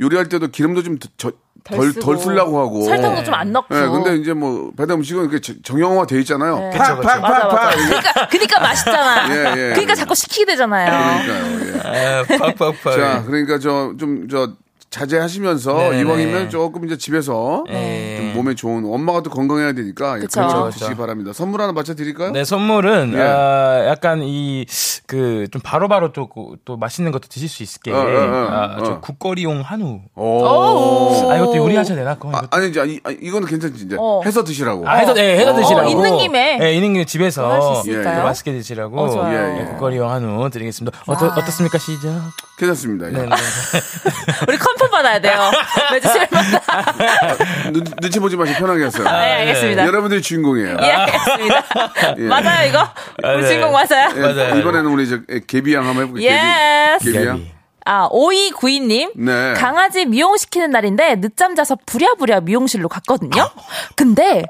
요리할 0.00 0.28
때도 0.28 0.48
기름도 0.48 0.82
좀덜 0.82 2.18
쓰려고 2.18 2.60
하고. 2.60 2.84
설탕도 2.84 3.24
좀 3.24 3.34
안 3.34 3.52
넣고. 3.52 3.74
예, 3.76 3.80
근데 3.88 4.16
이제 4.16 4.32
뭐 4.32 4.70
배달 4.76 4.96
음식은 4.96 5.22
이렇게 5.22 5.40
저- 5.40 5.54
정형화 5.62 6.06
돼 6.06 6.18
있잖아요. 6.20 6.58
네. 6.58 6.70
팍, 6.78 7.00
팍, 7.00 7.20
팍. 7.20 7.48
팍. 7.50 7.74
그러니까, 7.76 8.28
그러니까 8.28 8.60
맛있잖아. 8.60 9.28
예, 9.34 9.40
예. 9.50 9.68
그러니까 9.70 9.94
자꾸 9.94 10.14
시키게 10.14 10.46
되잖아요. 10.46 11.22
그러니까요. 11.26 11.74
예. 11.74 11.80
아, 11.80 12.24
팍팍팍. 12.38 12.82
자, 12.96 13.22
그러니까 13.26 13.58
저 13.58 13.92
좀 13.98 14.28
저 14.28 14.52
자제하시면서 14.90 15.74
네네. 15.74 16.00
이왕이면 16.00 16.50
조금 16.50 16.84
이제 16.86 16.96
집에서 16.96 17.64
네. 17.68 18.16
좀 18.18 18.32
몸에 18.34 18.54
좋은 18.54 18.84
엄마가 18.86 19.22
또 19.22 19.30
건강해야 19.30 19.72
되니까 19.72 20.20
예. 20.20 20.26
그런 20.32 20.48
거. 20.48 20.70
드시기 20.70 20.94
바랍니다. 20.96 21.32
선물 21.32 21.60
하나 21.60 21.72
맞춰 21.72 21.94
드릴까요? 21.94 22.30
네, 22.30 22.44
선물은 22.44 23.12
예. 23.14 23.20
아, 23.20 23.86
약간 23.88 24.22
이 24.22 24.64
그 25.06 25.46
좀 25.50 25.62
바로바로 25.62 26.12
또, 26.12 26.28
그- 26.28 26.56
또 26.66 26.76
맛있는 26.76 27.12
것도 27.12 27.28
드실 27.30 27.48
수 27.48 27.62
있게 27.62 27.90
어, 27.90 27.96
어, 27.96 28.00
어, 28.00 28.48
아, 28.50 28.76
저 28.84 28.92
어. 28.92 29.00
국거리용 29.00 29.62
한우. 29.62 30.00
오. 30.14 31.30
아 31.30 31.36
이것도 31.36 31.56
요리하셔야 31.56 31.96
되나? 31.96 32.10
아, 32.10 32.14
이것도. 32.14 32.32
아니지, 32.50 32.78
아니, 32.80 33.00
아니, 33.04 33.16
이거는 33.22 33.48
괜찮지, 33.48 33.84
이제. 33.86 33.96
어. 33.98 34.20
해서 34.26 34.44
드시라고. 34.44 34.86
아, 34.86 34.96
해서 34.96 35.14
네, 35.14 35.38
해서 35.38 35.52
어, 35.52 35.56
드시라고. 35.56 35.88
있는 35.88 36.18
김에. 36.18 36.58
네, 36.58 36.74
있는 36.74 36.92
김에 36.92 37.04
집에서. 37.06 37.82
예, 37.86 37.92
예. 37.92 38.02
맛있게 38.02 38.52
드시라고. 38.52 39.00
어. 39.00 39.32
예, 39.32 39.60
예. 39.60 39.64
국거리용 39.64 40.10
한우 40.10 40.50
드리겠습니다. 40.50 40.98
어떠, 41.06 41.28
어떻습니까, 41.28 41.78
시작? 41.78 42.10
괜찮습니다. 42.58 43.06
예. 43.08 43.12
네, 43.12 43.22
네. 43.22 43.28
우리 44.46 44.58
confirm 44.78 44.90
받아야 44.90 45.18
돼요. 45.20 45.50
매주 45.92 46.08
실마다. 46.08 46.94
눈, 47.72 47.84
눈치 48.00 48.18
보지 48.20 48.36
마시고 48.36 48.58
편하게 48.58 48.84
하세요. 48.84 49.04
네, 49.04 49.10
알겠습니다. 49.10 49.86
여러분들이 49.86 50.22
주인공이에요. 50.22 50.76
예, 50.82 50.90
알겠습니다. 50.90 51.64
예. 52.18 52.22
맞아요, 52.22 52.68
이거? 52.68 52.88
우리 53.24 53.42
네. 53.42 53.48
주인공 53.48 53.72
맞아요? 53.72 54.10
예, 54.16 54.20
맞아요. 54.20 54.58
이번에는 54.58 54.86
우리 54.86 55.08
저 55.08 55.18
가비양 55.46 55.86
한번 55.86 56.06
해볼게요. 56.06 56.30
Yes. 56.30 57.04
가비. 57.04 57.12
가비양. 57.18 57.46
아, 57.84 58.08
5292님. 58.10 59.12
네. 59.16 59.54
강아지 59.54 60.04
미용시키는 60.04 60.70
날인데 60.70 61.20
늦잠 61.20 61.54
자서 61.54 61.76
부랴부랴 61.86 62.40
미용실로 62.42 62.88
갔거든요. 62.88 63.50
근데 63.96 64.42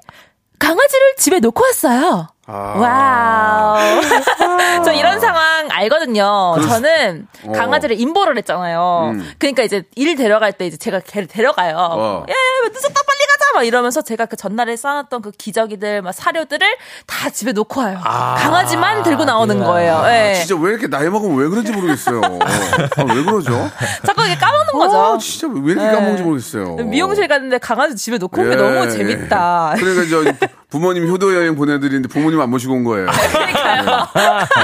강아지를 0.59 1.15
집에 1.17 1.41
놓고 1.41 1.62
왔어요. 1.65 2.29
아. 2.47 3.79
Wow. 3.78 4.00
저 4.85 4.93
이런 4.93 5.21
상황 5.21 5.69
알거든요. 5.71 6.57
저는 6.67 7.29
어. 7.45 7.53
강아지를 7.53 8.00
임보를 8.00 8.38
했잖아요. 8.38 9.11
음. 9.15 9.33
그러니까 9.38 9.62
이제 9.62 9.83
일 9.97 10.17
데려갈 10.17 10.53
때 10.53 10.67
이제 10.67 10.77
제가 10.79 11.00
걔를 11.00 11.29
데려가요. 11.29 11.77
어. 11.77 12.25
야, 12.29 12.33
야, 12.33 12.69
늦었다 12.69 13.03
빨리 13.03 13.19
가자 13.27 13.27
막 13.55 13.64
이러면서 13.64 14.02
제가 14.02 14.26
그 14.26 14.37
전날에 14.37 14.76
쌓아놨던 14.76 15.23
그 15.23 15.31
기저귀들 15.31 16.02
막 16.02 16.12
사료들을 16.12 16.67
다 17.07 17.31
집에 17.31 17.52
놓고 17.52 17.81
와요. 17.81 17.99
강아지만 18.02 19.02
들고 19.02 19.25
나오는 19.25 19.59
거예요. 19.59 20.02
예. 20.07 20.35
진짜 20.35 20.57
왜 20.61 20.71
이렇게 20.73 20.87
나이 20.88 21.09
먹으면 21.09 21.37
왜 21.37 21.49
그런지 21.49 21.73
모르겠어요. 21.73 22.21
아, 22.97 23.05
왜 23.14 23.23
그러죠? 23.25 23.71
자꾸 24.07 24.25
이게 24.25 24.35
까먹는 24.37 24.73
거죠. 24.73 24.97
아, 25.14 25.19
진짜 25.19 25.49
왜 25.49 25.73
이렇게 25.73 25.87
네. 25.87 25.93
까먹는지 25.93 26.23
모르겠어요. 26.23 26.76
미용실 26.87 27.26
갔는데 27.28 27.59
강아지 27.59 27.97
집에 27.97 28.19
놓고 28.19 28.40
온게 28.40 28.52
예. 28.52 28.57
너무 28.57 28.88
재밌다. 28.90 29.75
그러니까 29.78 30.05
저 30.09 30.47
부- 30.47 30.52
부모님 30.71 31.09
효도 31.09 31.35
여행 31.35 31.57
보내드리는데 31.57 32.09
부모님 32.09 32.40
안 32.40 32.50
모시고 32.50 32.75
온 32.75 32.85
거예요. 32.85 33.07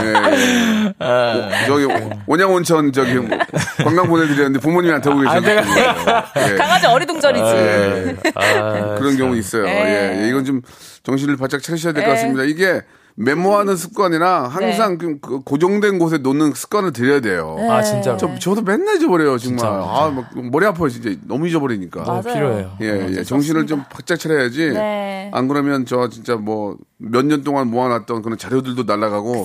예, 0.02 0.09
예. 0.09 0.94
오, 0.99 1.66
저기 1.66 1.87
온양 2.26 2.52
온천 2.52 2.92
저기 2.92 3.14
관광 3.83 4.09
보내드렸는데 4.09 4.59
부모님이 4.61 4.94
안 4.94 5.00
타고 5.00 5.21
계셨어요. 5.21 5.61
예. 6.37 6.56
강아지 6.56 6.87
어리둥절이지. 6.87 7.44
예. 7.44 8.16
아, 8.35 8.94
그런 8.99 9.16
경우 9.16 9.37
있어요. 9.37 9.66
예. 9.66 10.23
예. 10.25 10.28
이건 10.28 10.44
좀 10.44 10.62
정신을 11.02 11.37
바짝 11.37 11.62
차리셔야 11.62 11.92
될것 11.92 12.11
예. 12.11 12.14
같습니다. 12.14 12.44
이게 12.44 12.83
메모하는 13.16 13.76
습관이랑 13.76 14.47
항상 14.47 14.99
그- 14.99 15.21
그 15.21 15.40
고정된 15.40 15.99
곳에 16.00 16.18
놓는 16.18 16.52
습관을 16.54 16.92
들여야 16.92 17.21
돼요. 17.21 17.56
아, 17.71 17.80
진짜로. 17.80 18.16
저, 18.16 18.38
저도 18.40 18.62
맨날 18.62 18.97
잊어버려요, 18.97 19.38
정말. 19.38 19.66
아, 19.66 20.11
막 20.14 20.26
머리 20.50 20.66
아파요, 20.66 20.88
진짜. 20.88 21.11
너무 21.26 21.47
잊어버리니까. 21.47 22.02
맞아요. 22.02 22.23
필요해요. 22.23 22.71
예, 22.83 23.16
예. 23.18 23.23
정신을 23.23 23.66
좀 23.68 23.85
바짝 23.88 24.18
차려야지. 24.18 24.71
네. 24.73 25.30
안 25.33 25.47
그러면 25.49 25.87
저 25.87 26.09
진짜 26.09 26.35
뭐 26.37 26.76
몇 27.06 27.23
년 27.26 27.44
동안 27.44 27.66
모아놨던 27.68 28.23
그런 28.23 28.38
자료들도 28.38 28.85
날아가고 28.85 29.44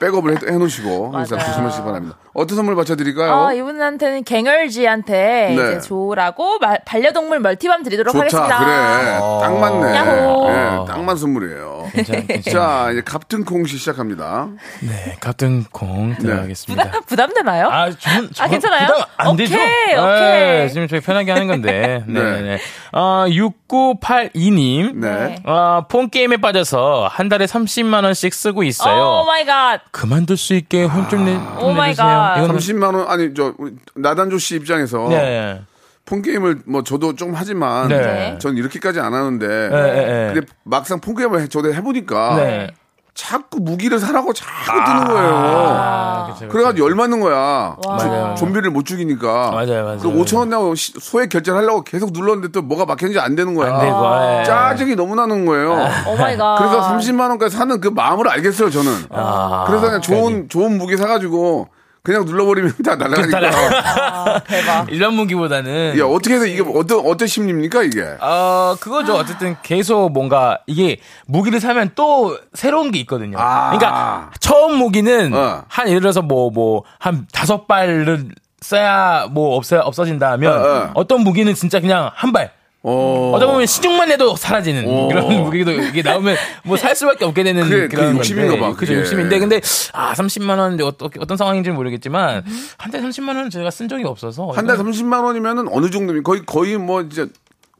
백업을 0.00 0.32
해, 0.32 0.52
해놓으시고 0.52 1.12
항상. 1.12 1.38
조심하시기 1.38 1.82
바랍니다. 1.82 2.18
어떤 2.34 2.56
선물 2.56 2.74
받쳐드릴까요? 2.76 3.32
아, 3.32 3.52
이분한테는 3.54 4.24
갱얼지한테 4.24 5.12
네. 5.12 5.54
이제 5.54 5.80
조라고 5.80 6.58
마- 6.58 6.76
반려동물 6.84 7.40
멀티밤 7.40 7.82
드리도록 7.84 8.12
좋다, 8.12 8.20
하겠습니다. 8.26 8.58
그래. 8.58 9.18
딱 9.18 9.58
맞네. 9.58 9.96
야호. 9.96 10.46
예, 10.50 10.54
딱 10.86 10.98
맞는 10.98 11.16
선물이에요. 11.16 11.88
괜찮, 11.92 12.26
괜찮. 12.26 12.52
자, 12.52 12.83
이제 12.92 13.02
갑튼 13.04 13.44
콩씨 13.44 13.76
시작합니다. 13.78 14.48
네, 14.80 15.16
같은 15.20 15.64
공 15.70 16.14
들어가겠습니다. 16.18 16.84
부담, 16.84 17.02
부담되나요? 17.04 17.68
아, 17.68 17.90
저는, 17.90 18.30
아, 18.38 18.48
괜찮아요? 18.48 18.86
부담 18.88 19.02
안 19.16 19.36
되죠? 19.36 19.54
오케이, 19.54 19.86
네, 19.94 19.96
오케이. 19.96 20.68
지금 20.70 20.88
저희 20.88 21.00
편하게 21.00 21.32
하는 21.32 21.46
건데. 21.46 22.04
네, 22.08 22.20
네. 22.20 22.42
네. 22.42 22.58
어, 22.92 23.24
6982님. 23.28 24.94
네. 24.96 25.36
어, 25.44 25.86
폰 25.88 26.10
게임에 26.10 26.36
빠져서 26.38 27.08
한 27.10 27.28
달에 27.28 27.46
30만 27.46 28.04
원씩 28.04 28.32
쓰고 28.34 28.62
있어요. 28.62 29.22
Oh 29.22 29.24
my 29.24 29.44
god. 29.44 29.80
그만둘 29.90 30.36
수 30.36 30.54
있게 30.54 30.84
혼좀 30.84 31.24
내, 31.24 31.34
oh좀 31.36 31.76
my 31.76 31.88
내주세요. 31.90 32.06
god. 32.06 32.36
이거는 32.38 32.56
30만 32.56 32.94
원, 32.94 33.08
아니, 33.08 33.34
저, 33.34 33.54
우리 33.58 33.72
나단조 33.94 34.38
씨 34.38 34.56
입장에서. 34.56 35.08
네. 35.08 35.60
폰게임을 36.06 36.60
뭐 36.66 36.82
저도 36.82 37.14
좀 37.16 37.32
하지만. 37.34 37.88
네. 37.88 38.36
전 38.40 38.56
이렇게까지 38.56 39.00
안 39.00 39.14
하는데. 39.14 39.46
네, 39.46 39.68
네. 39.70 40.30
근데 40.34 40.46
막상 40.64 41.00
폰게임을 41.00 41.40
해- 41.42 41.48
저도 41.48 41.72
해보니까. 41.72 42.36
네. 42.36 42.66
자꾸 43.14 43.60
무기를 43.60 44.00
사라고 44.00 44.32
자꾸 44.32 44.72
뜨는 44.84 45.04
거예요. 45.04 45.34
아, 45.36 46.24
그쵸, 46.26 46.34
그쵸. 46.40 46.48
그래가지고 46.48 46.88
열받는 46.88 47.20
거야. 47.20 47.36
와. 47.36 47.76
조- 47.80 47.88
맞아요, 47.88 48.10
맞아요. 48.22 48.34
좀비를 48.34 48.70
못 48.72 48.84
죽이니까. 48.84 49.52
맞아요, 49.52 49.84
맞아요. 49.84 49.98
그 50.00 50.08
5천 50.08 50.38
원 50.38 50.48
내고 50.50 50.74
시- 50.74 50.94
소액 50.98 51.28
결제를 51.28 51.60
하려고 51.60 51.82
계속 51.84 52.10
눌렀는데 52.12 52.48
또 52.48 52.60
뭐가 52.62 52.86
막혔는지 52.86 53.20
안 53.20 53.36
되는 53.36 53.54
거야. 53.54 53.72
안 53.72 53.80
되고, 53.80 54.40
예. 54.40 54.44
짜증이 54.44 54.96
너무 54.96 55.14
나는 55.14 55.46
거예요. 55.46 55.74
Oh 56.08 56.16
my 56.16 56.36
god. 56.36 56.56
그래서 56.58 56.80
30만 56.82 57.28
원까지 57.30 57.56
사는 57.56 57.80
그 57.80 57.86
마음을 57.86 58.28
알겠어요, 58.28 58.68
저는. 58.70 58.92
아, 59.10 59.64
그래서 59.68 59.86
그냥 59.86 60.00
좋은 60.00 60.48
좋은 60.48 60.76
무기 60.76 60.96
사가지고 60.96 61.68
그냥 62.04 62.26
눌러버리면 62.26 62.74
다 62.84 62.96
날아가니까. 62.96 63.38
아, 63.48 64.38
대박. 64.40 64.92
이런 64.92 65.14
무기보다는. 65.14 65.98
야 65.98 66.04
어떻게 66.04 66.34
해서 66.34 66.44
이게 66.44 66.62
어떤 66.74 67.00
어떤 67.06 67.26
심리입니까 67.26 67.82
이게? 67.82 68.02
어, 68.20 68.76
그거죠. 68.78 69.14
어쨌든 69.14 69.56
계속 69.62 70.10
뭔가 70.12 70.58
이게 70.66 70.98
무기를 71.26 71.60
사면 71.60 71.90
또 71.94 72.38
새로운 72.52 72.90
게 72.90 72.98
있거든요. 73.00 73.38
아. 73.40 73.70
그러니까 73.70 74.30
처음 74.38 74.76
무기는 74.76 75.32
어. 75.34 75.64
한 75.66 75.88
예를 75.88 76.00
들어서 76.02 76.20
뭐 76.20 76.50
뭐 76.50 76.82
한 76.98 77.26
다섯 77.32 77.66
발을 77.66 78.28
써야 78.60 79.26
뭐 79.30 79.56
없어 79.56 79.78
없어진다 79.80 80.30
하면 80.32 80.52
어, 80.62 80.90
어. 80.94 81.06
떤 81.06 81.22
무기는 81.22 81.52
진짜 81.54 81.80
그냥 81.80 82.10
한 82.14 82.32
발. 82.34 82.52
어. 82.86 83.32
어쩌다 83.34 83.50
보면 83.50 83.66
시중만 83.66 84.10
해도 84.12 84.36
사라지는 84.36 84.86
오. 84.86 85.08
그런 85.08 85.26
무기도 85.42 85.72
이게 85.72 86.02
나오면 86.02 86.36
뭐 86.64 86.76
살 86.76 86.94
수밖에 86.94 87.24
없게 87.24 87.42
되는 87.42 87.62
그게- 87.64 87.88
그런 87.88 88.06
그게 88.08 88.18
욕심인가. 88.18 88.58
봐, 88.58 88.74
그죠. 88.76 88.94
욕심인데 88.94 89.38
근데 89.38 89.60
아 89.94 90.12
30만 90.12 90.58
원인데 90.58 90.84
어떻게 90.84 91.18
어떤 91.18 91.36
상황인지 91.38 91.70
는 91.70 91.76
모르겠지만 91.76 92.44
한 92.76 92.92
달 92.92 93.00
30만 93.02 93.28
원은 93.28 93.48
제가 93.50 93.70
쓴 93.70 93.88
적이 93.88 94.04
없어서 94.04 94.50
한 94.50 94.66
달 94.66 94.76
30만 94.76 95.24
원이면은 95.24 95.66
어느 95.72 95.88
정도입니까? 95.90 96.22
거의 96.30 96.42
거의 96.44 96.76
뭐 96.76 97.08
진짜 97.08 97.26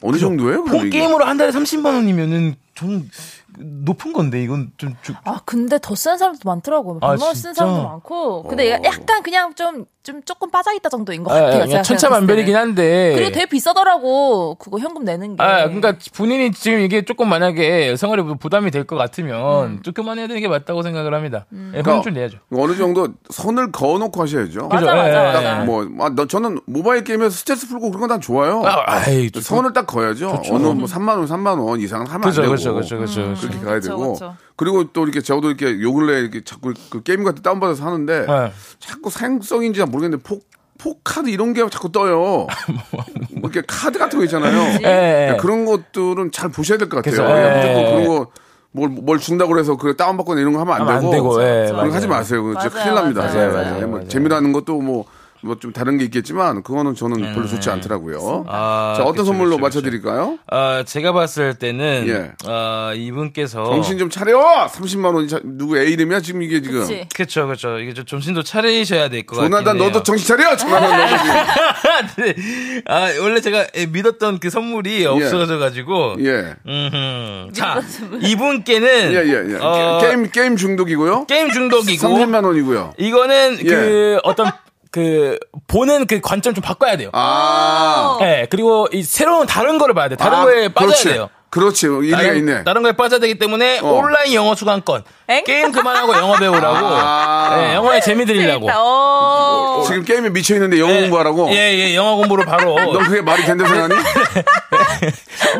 어느 0.03 0.17
정도예요? 0.19 0.65
폰? 0.65 0.89
게임으로 0.91 1.25
한 1.25 1.37
달에 1.37 1.51
30만 1.53 1.85
원이면은 1.95 2.55
좀 2.75 3.09
높은 3.57 4.13
건데 4.13 4.43
이건 4.43 4.73
좀, 4.77 4.95
좀 5.03 5.15
아, 5.25 5.41
근데 5.45 5.79
더 5.81 5.95
쓰는 5.95 6.19
사람도 6.19 6.41
많더라고요. 6.45 6.99
아, 7.03 7.15
100만 7.15 7.23
원 7.23 7.35
쓰는 7.35 7.55
진짜? 7.55 7.67
사람도 7.67 7.89
많고. 7.89 8.43
근데 8.45 8.67
얘가 8.67 8.81
약간 8.85 9.23
그냥 9.23 9.55
좀, 9.55 9.85
좀 10.03 10.23
조금 10.25 10.51
빠져 10.51 10.73
있다 10.75 10.89
정도인 10.89 11.23
것 11.23 11.31
아, 11.31 11.35
같아요. 11.35 11.53
그냥 11.53 11.69
제가 11.69 11.83
천차만별이긴. 11.83 12.57
한데 12.57 13.13
그리고 13.15 13.31
되게 13.31 13.47
비싸더라고. 13.47 14.57
그거 14.57 14.79
현금 14.81 15.05
내는 15.05 15.37
게. 15.37 15.43
아, 15.43 15.65
그러니까 15.69 15.95
본인이 16.17 16.51
지금 16.53 16.81
이게 16.81 17.03
조금 17.05 17.29
만약에 17.29 17.97
생활에 17.97 18.23
부담이 18.23 18.71
될 18.71 18.85
것 18.85 18.97
같으면 18.97 19.83
좀 19.83 19.95
그만해야 19.95 20.27
되는 20.27 20.43
게 20.43 20.49
맞다고 20.49 20.83
생각을 20.83 21.15
합니다. 21.15 21.47
예, 21.53 21.57
그러니까 21.71 21.95
혼좀 21.95 22.13
내야죠. 22.15 22.39
어느 22.53 22.77
정도 22.77 23.09
선을 23.31 23.73
그어놓고 23.73 24.21
하셔야죠. 24.23 24.69
맞아, 24.69 24.81
그죠? 24.81 24.87
맞아, 24.95 25.09
예, 25.09 25.13
맞아. 25.13 25.39
예. 25.41 25.43
딱 25.45 25.65
뭐, 25.65 25.89
아, 26.01 26.11
너, 26.15 26.27
저는 26.27 26.61
모바일 26.67 27.03
게임에서 27.05 27.31
스트레스 27.31 27.67
풀고 27.69 27.91
그런 27.91 28.01
건다 28.09 28.19
좋아요. 28.19 28.63
아, 28.67 28.83
아이, 28.87 29.31
좋- 29.31 29.41
선을 29.41 29.73
딱 29.73 29.87
그어야죠. 29.87 30.43
어느 30.51 30.67
뭐 30.67 30.87
3만 30.87 31.09
원, 31.17 31.25
3만 31.27 31.59
원 31.65 31.81
이상은 31.81 32.07
하면 32.07 32.21
그죠, 32.21 32.43
안 32.43 32.45
되고. 32.45 32.55
그죠, 32.57 32.64
그죠, 32.73 32.99
그죠. 32.99 33.35
그렇게 33.41 33.59
가야 33.59 33.75
그쵸, 33.75 33.89
되고. 33.91 34.13
그쵸. 34.15 34.37
그리고 34.57 34.93
또 34.93 35.03
이렇게 35.05 35.21
저도 35.21 35.49
이렇게 35.51 35.81
요 35.83 35.93
근래 35.93 36.21
이렇게 36.21 36.43
자꾸 36.45 36.73
그 36.91 37.03
게임 37.03 37.25
같은 37.25 37.37
거 37.37 37.43
다운받아서 37.43 37.85
하는데 37.85 38.27
네. 38.27 38.53
자꾸 38.79 39.11
사행성인지 39.11 39.81
모르겠는데 39.85 40.23
폭 40.23 40.49
포카드 40.79 41.29
이런 41.31 41.53
게 41.53 41.61
자꾸 41.71 41.93
떠요. 41.93 42.47
뭐 43.31 43.51
이렇게 43.51 43.63
카드 43.67 43.99
같은 43.99 44.19
거 44.19 44.25
있잖아요. 44.25 44.79
예, 44.85 45.31
예. 45.33 45.37
그런 45.41 45.65
것들은 45.67 46.31
잘 46.33 46.51
보셔야 46.51 46.79
될 46.79 46.89
것 46.89 47.03
같아요. 47.03 47.23
그래서, 47.25 47.37
예, 47.39 47.45
예. 47.45 47.75
무조건 47.75 47.85
그런 48.05 48.09
거. 48.09 48.31
뭘, 48.77 48.89
뭘 48.89 49.19
준다고 49.21 49.53
그래서 49.53 49.77
그 49.77 49.95
다운받거나 49.97 50.41
이런 50.41 50.53
거 50.53 50.59
하면 50.61 50.75
안 50.75 50.81
하면 50.81 50.95
안 50.97 51.01
되고. 51.13 51.39
되고, 51.39 51.43
예, 51.43 51.67
그런 51.71 51.89
거 51.91 51.95
하지 51.95 52.09
맞아요. 52.09 52.19
마세요. 52.21 52.43
그거 52.43 52.61
진짜 52.61 52.75
맞아요, 52.77 52.85
큰일 52.85 52.95
납니다. 52.97 53.23
맞아요, 53.23 53.39
예, 53.51 53.53
맞아요, 53.53 53.81
뭐 53.87 53.91
맞아요. 53.99 54.09
재미라는 54.09 54.53
것도 54.53 54.81
뭐, 54.81 55.05
뭐 55.45 55.55
좀 55.61 55.73
다른 55.73 55.99
게 55.99 56.05
있겠지만, 56.05 56.63
그거는 56.63 56.95
저는 56.95 57.35
별로 57.35 57.47
좋지 57.47 57.71
않더라고요. 57.71 58.45
아, 58.49 58.95
자, 58.97 59.03
어떤 59.03 59.13
그쵸, 59.19 59.25
선물로 59.27 59.51
그쵸, 59.53 59.63
맞춰드릴까요? 59.63 60.39
아, 60.51 60.83
제가 60.87 61.13
봤을 61.13 61.55
때는 61.55 62.05
예. 62.09 62.33
아, 62.47 62.93
이분께서 62.95 63.65
정신 63.65 63.99
좀 63.99 64.11
차려! 64.11 64.67
30만 64.69 65.15
원이 65.15 65.29
자- 65.29 65.41
누구 65.45 65.79
애 65.79 65.85
이름이야? 65.87 66.21
지금 66.21 66.43
이게 66.43 66.61
지금. 66.61 66.87
그쵸 67.15 67.47
그쵸 67.47 67.79
이게 67.79 67.95
좀 67.95 68.05
정신도 68.05 68.43
차리셔야 68.43 69.09
될 69.09 69.25
것 69.27 69.37
같긴 69.37 69.51
조나단. 69.51 69.79
너도 69.79 70.03
정신 70.03 70.27
차려! 70.37 70.57
조나단 70.57 70.91
너도 71.01 71.23
지금. 71.23 72.25
네. 72.25 72.83
아 72.87 73.01
원래 73.23 73.41
제가 73.41 73.67
믿었던 73.91 74.41
그 74.41 74.51
선물이 74.51 75.07
없어져 75.07 75.59
가지고 75.59 76.17
예. 76.21 76.55
음흠. 76.67 77.53
자 77.53 77.81
이분께는 78.21 79.13
예, 79.13 79.17
예, 79.27 79.53
예. 79.53 79.59
어, 79.61 79.99
게임, 80.01 80.29
게임 80.31 80.57
중독이고요. 80.57 81.27
게임 81.27 81.51
중독이고 81.51 82.07
30만 82.09 82.45
원이고요. 82.45 82.95
이거는 82.99 83.59
예. 83.61 83.65
그 83.65 84.19
어떤 84.25 84.51
그 84.95 85.37
보는 85.67 86.07
그 86.07 86.21
관점 86.21 86.55
좀 86.55 86.63
바꿔야 86.63 86.97
돼요. 86.97 87.11
아. 87.15 88.17
예, 88.21 88.47
그리고 88.49 88.87
이 88.93 89.03
새로운 89.03 89.45
다른 89.45 89.77
거를 89.77 89.93
봐야 89.93 90.09
돼. 90.09 90.15
다른 90.15 90.39
아, 90.39 90.43
거에 90.45 90.69
빠져야 90.69 90.87
그렇지. 90.87 91.05
돼요. 91.09 91.31
그렇지. 91.51 91.87
일리가 91.87 92.17
다른, 92.19 92.37
있네. 92.37 92.63
다른 92.65 92.83
거에 92.85 92.93
빠져야 92.93 93.19
되기 93.19 93.37
때문에 93.37 93.81
어. 93.81 93.87
온라인 93.89 94.33
영어 94.35 94.55
수강권 94.55 95.03
엥? 95.29 95.43
게임 95.45 95.73
그만하고 95.73 96.15
영어 96.17 96.37
배우라고 96.37 96.77
아. 96.87 97.57
예, 97.59 97.75
영어에 97.75 98.01
재미 98.01 98.25
드리려고. 98.25 98.67
재밌다. 98.67 98.75
어. 98.77 99.83
지금 99.85 100.05
게임에 100.05 100.31
미쳐 100.31 100.55
있는데 100.55 100.79
영어 100.79 100.93
공부하라고. 100.95 101.51
예 101.51 101.75
예 101.77 101.97
영어 101.97 102.15
공부로 102.15 102.45
바로 102.45 102.75
넌 102.93 103.03
그게 103.05 103.21
말이 103.21 103.45
된다 103.45 103.67
생각하니? 103.67 103.95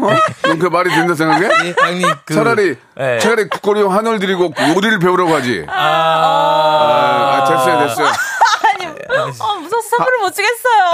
어? 0.01 0.17
넌 0.43 0.59
그게 0.61 0.69
말이 0.69 0.91
된다 0.91 1.15
생각해? 1.15 1.49
예, 1.65 1.75
아니 1.83 2.03
그 2.25 2.35
차라리 2.35 2.77
예. 3.01 3.19
차라리 3.19 3.49
국거리용 3.49 3.93
한올 3.93 4.21
드리고 4.21 4.53
요리를 4.77 4.99
배우라고 5.01 5.35
하지. 5.35 5.65
아, 5.69 7.41
아, 7.43 7.45
됐어요, 7.49 7.87
됐어요. 7.89 8.09
어, 9.09 9.27
무서워서 9.59 9.89
선물을 9.89 10.19
못 10.21 10.31
주겠어요. 10.35 10.85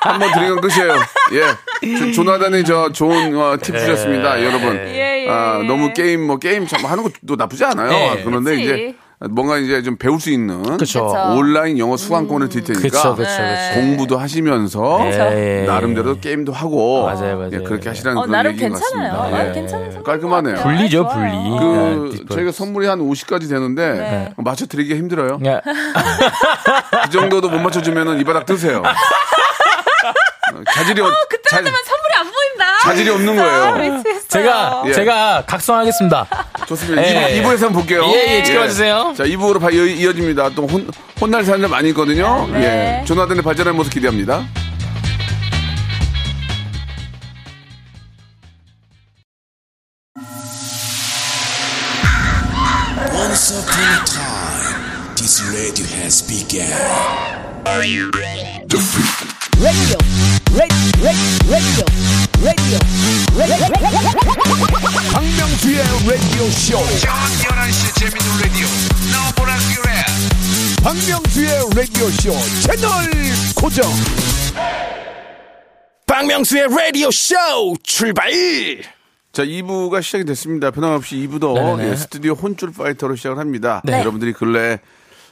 한 0.00 0.18
번 0.18 0.32
드리면 0.32 0.60
끝이에요. 0.60 0.94
예. 1.32 1.96
조- 1.98 2.12
조나단이 2.12 2.64
저 2.64 2.90
좋은 2.92 3.36
어, 3.36 3.56
팁 3.60 3.76
주셨습니다, 3.76 4.42
여러분. 4.44 4.76
예, 4.88 5.24
예. 5.26 5.28
아, 5.30 5.58
너무 5.66 5.92
게임 5.92 6.26
뭐 6.26 6.38
게임 6.38 6.66
참 6.66 6.84
하는 6.84 7.02
것도 7.04 7.36
나쁘지 7.36 7.64
않아요. 7.64 7.88
네. 7.90 8.22
그런데 8.24 8.50
그치. 8.52 8.62
이제 8.64 8.94
뭔가 9.30 9.58
이제 9.58 9.82
좀 9.82 9.96
배울 9.96 10.20
수 10.20 10.30
있는 10.30 10.76
그쵸. 10.76 11.06
온라인 11.36 11.78
영어 11.78 11.96
수강권을 11.96 12.48
드릴 12.48 12.64
테니까 12.64 12.82
그쵸, 12.82 13.14
그쵸, 13.14 13.30
네. 13.30 13.70
그쵸. 13.70 13.80
공부도 13.80 14.18
하시면서 14.18 15.00
예, 15.06 15.62
예. 15.62 15.66
나름대로 15.66 16.18
게임도 16.20 16.52
하고 16.52 17.04
맞아요, 17.04 17.36
맞아요. 17.38 17.50
예, 17.52 17.58
그렇게 17.58 17.88
하시라는 17.88 18.18
어, 18.18 18.22
그런 18.22 18.32
나름 18.32 18.52
얘기인 18.52 18.70
것 18.72 18.78
괜찮아요. 18.80 19.12
같습니다. 19.12 19.36
나름 19.36 19.48
예. 19.50 19.52
괜찮은. 19.54 20.02
깔끔하네요. 20.02 20.56
분리죠, 20.56 21.08
분리. 21.08 21.30
그 21.58 22.10
예, 22.30 22.34
저희가 22.34 22.52
선물이 22.52 22.86
한 22.86 22.98
50가지 23.00 23.48
되는데 23.48 23.92
네. 23.92 24.34
맞춰 24.36 24.66
드리기 24.66 24.94
힘들어요. 24.96 25.38
예. 25.46 25.60
그 27.04 27.10
정도도 27.10 27.48
못 27.48 27.58
맞춰 27.60 27.80
주면은 27.80 28.20
이 28.20 28.24
바닥 28.24 28.44
뜨세요. 28.46 28.82
어, 30.54 30.62
자질이 30.72 31.00
없, 31.00 31.08
자, 31.50 31.58
그때만 31.58 31.72
선물이 31.84 32.14
안 32.16 32.30
보인다. 32.30 32.78
자질이 32.82 33.10
없는 33.10 33.36
거예요. 33.36 33.76
미치겠어요. 33.96 34.28
제가 34.28 34.82
예. 34.86 34.92
제가 34.92 35.44
각성하겠습니다. 35.46 36.26
좋습니다. 36.68 37.02
예. 37.02 37.40
2부, 37.42 37.52
에서 37.54 37.66
한번 37.66 37.72
볼게요. 37.82 38.04
예, 38.14 38.38
예, 38.38 38.42
지켜봐주세요. 38.44 39.14
자, 39.16 39.24
2부로 39.24 39.60
바, 39.60 39.70
이- 39.70 39.98
이어 39.98 40.12
집니다. 40.12 40.48
또 40.54 40.66
혼, 40.66 40.88
혼날 41.20 41.44
사람들 41.44 41.68
많이 41.68 41.88
있거든요. 41.90 42.46
네. 42.52 43.00
예. 43.00 43.04
조나단의 43.04 43.42
발전하는 43.42 43.76
모습 43.76 43.92
기대합니다. 43.92 44.44
Once 53.12 53.50
upon 53.50 53.82
a 53.82 54.04
time, 54.06 55.14
this 55.16 55.40
radio 59.60 59.98
has 60.54 61.38
begun. 61.46 61.86
박명수의 65.12 65.78
라디오 65.78 66.50
쇼. 66.50 66.78
저녁 66.98 67.14
11시 67.40 67.94
재밌는 68.00 68.26
라디오. 68.42 68.66
너보라 69.12 69.56
그래. 69.74 69.90
박명수의 70.82 71.48
라디오 71.74 72.08
쇼 72.10 72.32
채널 72.62 72.90
고정. 73.56 73.84
박명수의 76.06 76.68
라디오 76.68 77.10
쇼 77.10 77.34
출발. 77.82 78.30
자, 79.32 79.44
2부가 79.44 80.00
시작이 80.02 80.24
됐습니다. 80.26 80.70
변함없이 80.70 81.16
2부도 81.16 81.54
네네. 81.76 81.90
예, 81.90 81.96
스튜디오 81.96 82.34
혼줄 82.34 82.72
파이터로 82.72 83.16
시작을 83.16 83.38
합니다. 83.38 83.82
네. 83.84 83.98
여러분들이 83.98 84.32
근래 84.32 84.78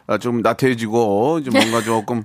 아, 0.09 0.19
좀 0.19 0.41
나태해지고 0.43 1.43
좀 1.45 1.53
뭔가 1.55 1.83
조금 1.85 2.25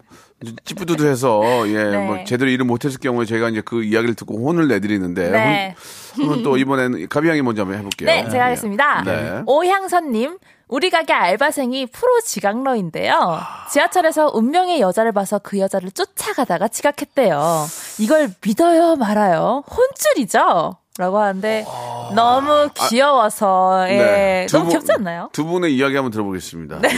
찌뿌두두해서 0.66 1.68
예, 1.70 1.84
네. 1.84 1.98
뭐 2.06 2.24
제대로 2.26 2.50
일을 2.52 2.66
못했을 2.66 3.00
경우에 3.00 3.26
저희가 3.26 3.50
이제 3.50 3.62
그 3.62 3.84
이야기를 3.84 4.16
듣고 4.16 4.48
혼을 4.48 4.68
내드리는데 4.68 5.32
네. 5.32 5.76
혼, 6.18 6.44
또 6.44 6.58
이번에는 6.58 7.08
가비 7.10 7.28
양이 7.30 7.42
먼저 7.42 7.64
한번 7.64 7.80
해볼게요. 7.80 8.08
네, 8.08 8.30
제가 8.30 8.46
하겠습니다. 8.46 9.04
네. 9.04 9.42
오향선님, 9.48 10.38
우리 10.68 10.90
가게 10.90 11.14
알바생이 11.14 11.88
프로 11.88 12.20
지각러인데요. 12.22 13.40
지하철에서 13.72 14.30
운명의 14.34 14.80
여자를 14.80 15.12
봐서 15.12 15.40
그 15.40 15.58
여자를 15.60 15.90
쫓아가다가 15.92 16.68
지각했대요. 16.68 17.66
이걸 18.00 18.30
믿어요, 18.46 18.96
말아요? 18.96 19.64
혼줄이죠? 19.70 20.78
라고 21.00 21.20
하는데 21.20 21.64
너무 22.16 22.70
귀여워서 22.90 23.86
예, 23.90 23.98
네. 23.98 24.46
두 24.48 24.58
너무 24.58 24.66
분- 24.66 24.72
귀엽지 24.72 24.92
않나요? 24.94 25.30
두 25.32 25.46
분의 25.46 25.76
이야기 25.76 25.96
한번 25.96 26.12
들어보겠습니다. 26.12 26.80
예. 26.84 26.90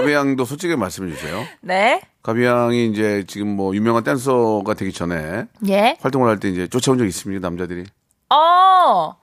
가비 0.00 0.12
양도 0.12 0.44
솔직히 0.44 0.76
말씀해 0.76 1.10
주세요. 1.14 1.44
네, 1.60 2.00
가비 2.22 2.44
양이 2.44 2.86
이제 2.86 3.24
지금 3.26 3.48
뭐 3.48 3.74
유명한 3.74 4.04
댄서가 4.04 4.74
되기 4.74 4.92
전에 4.92 5.44
예, 5.68 5.96
활동을 6.02 6.28
할 6.28 6.38
때 6.38 6.48
이제 6.48 6.66
쫓아온 6.66 6.98
적 6.98 7.04
있습니까 7.06 7.46
남자들이? 7.48 7.84
어, 8.30 9.14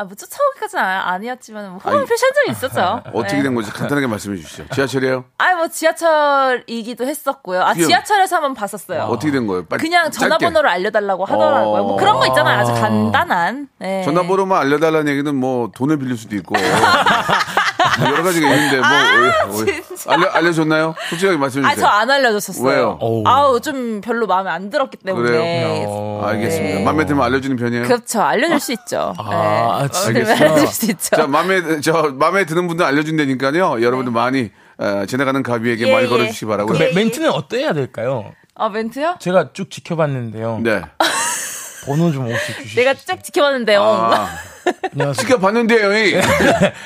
아, 0.00 0.04
뭐 0.04 0.14
쫓아오기까지는 0.14 0.82
아- 0.84 1.10
아니었지만 1.12 1.70
뭐 1.70 1.78
호감을 1.78 1.98
아니, 2.00 2.06
표시한 2.08 2.32
적이 2.34 2.50
있었죠. 2.52 3.02
어떻게 3.12 3.38
네. 3.38 3.42
된 3.44 3.54
건지 3.54 3.70
간단하게 3.72 4.06
말씀해 4.06 4.36
주시죠. 4.36 4.66
지하철이에요? 4.72 5.24
아, 5.38 5.54
뭐 5.56 5.66
지하철이기도 5.68 7.04
했었고요. 7.04 7.62
아, 7.62 7.72
그게- 7.72 7.86
지하철에서 7.86 8.36
한번 8.36 8.54
봤었어요. 8.54 9.02
어떻게 9.04 9.32
된 9.32 9.46
거예요? 9.48 9.64
빨리 9.66 9.80
그냥 9.82 10.04
짧게. 10.10 10.18
전화번호를 10.28 10.70
알려달라고 10.70 11.24
하더라고요. 11.24 11.82
뭐 11.84 11.96
그런 11.96 12.18
거 12.20 12.26
있잖아요. 12.28 12.60
아주 12.60 12.70
어. 12.72 12.74
간단한. 12.74 13.68
네. 13.78 14.04
전화번호만 14.04 14.60
알려달라는 14.60 15.10
얘기는 15.10 15.34
뭐 15.34 15.70
돈을 15.74 15.98
빌릴 15.98 16.16
수도 16.16 16.36
있고 16.36 16.54
뭐 16.54 16.62
여러 18.04 18.22
가지가 18.22 18.54
있는데 18.54 18.76
뭐 18.78 18.86
왜- 18.88 19.72
왜- 19.72 19.78
아, 19.78 19.82
진짜. 19.86 20.12
알려 20.12 20.26
알려줬나요? 20.30 20.94
솔직하게 21.10 21.38
말씀해 21.38 21.66
아, 21.66 21.70
주세요. 21.70 21.86
저안 21.86 22.10
알려줬었어요. 22.10 22.66
왜요? 22.68 23.22
아우, 23.26 23.60
좀 23.60 24.00
별로 24.00 24.26
마음에 24.26 24.50
안 24.50 24.70
들었기 24.70 24.96
때문에. 24.98 25.28
그래요? 25.30 26.20
알겠습니다. 26.24 26.78
네. 26.78 26.84
마음에 26.84 27.06
들면 27.06 27.24
알려주는 27.24 27.56
편이에요. 27.56 27.84
그렇죠. 27.84 28.22
알려줄 28.22 28.60
수 28.60 28.72
있죠. 28.72 29.14
아, 29.18 29.28
네. 29.30 29.36
아, 29.36 29.88
들면 29.88 30.26
알려줄 30.30 30.66
수 30.68 30.86
있죠. 30.92 31.16
자 31.16 31.26
마음에 31.26 31.80
저 31.80 32.12
마음에 32.14 32.44
드는 32.46 32.66
분들 32.68 32.84
알려준다니까요. 32.86 33.82
여러분들 33.82 34.12
많이 34.12 34.50
어, 34.78 35.04
지나가는 35.06 35.42
가비에게 35.42 35.88
예, 35.88 35.92
많이 35.92 36.04
예. 36.04 36.08
걸어주시기 36.08 36.46
바라고요. 36.46 36.78
그 36.78 36.84
예, 36.84 36.86
멘- 36.88 36.94
멘트는 36.94 37.30
어때야 37.30 37.72
될까요? 37.72 38.32
아, 38.54 38.68
멘트요? 38.68 39.16
제가 39.18 39.50
쭉 39.52 39.70
지켜봤는데요. 39.70 40.60
네. 40.62 40.82
번호 41.88 42.12
좀 42.12 42.30
혹시 42.30 42.54
주시죠? 42.54 42.74
내가 42.80 42.94
쭉 42.94 43.22
지켜봤는데 43.22 43.74
요. 43.74 43.82
아, 43.82 44.28
안녕하세요. 44.92 45.14
지켜봤는데요. 45.24 45.96
이. 45.98 46.20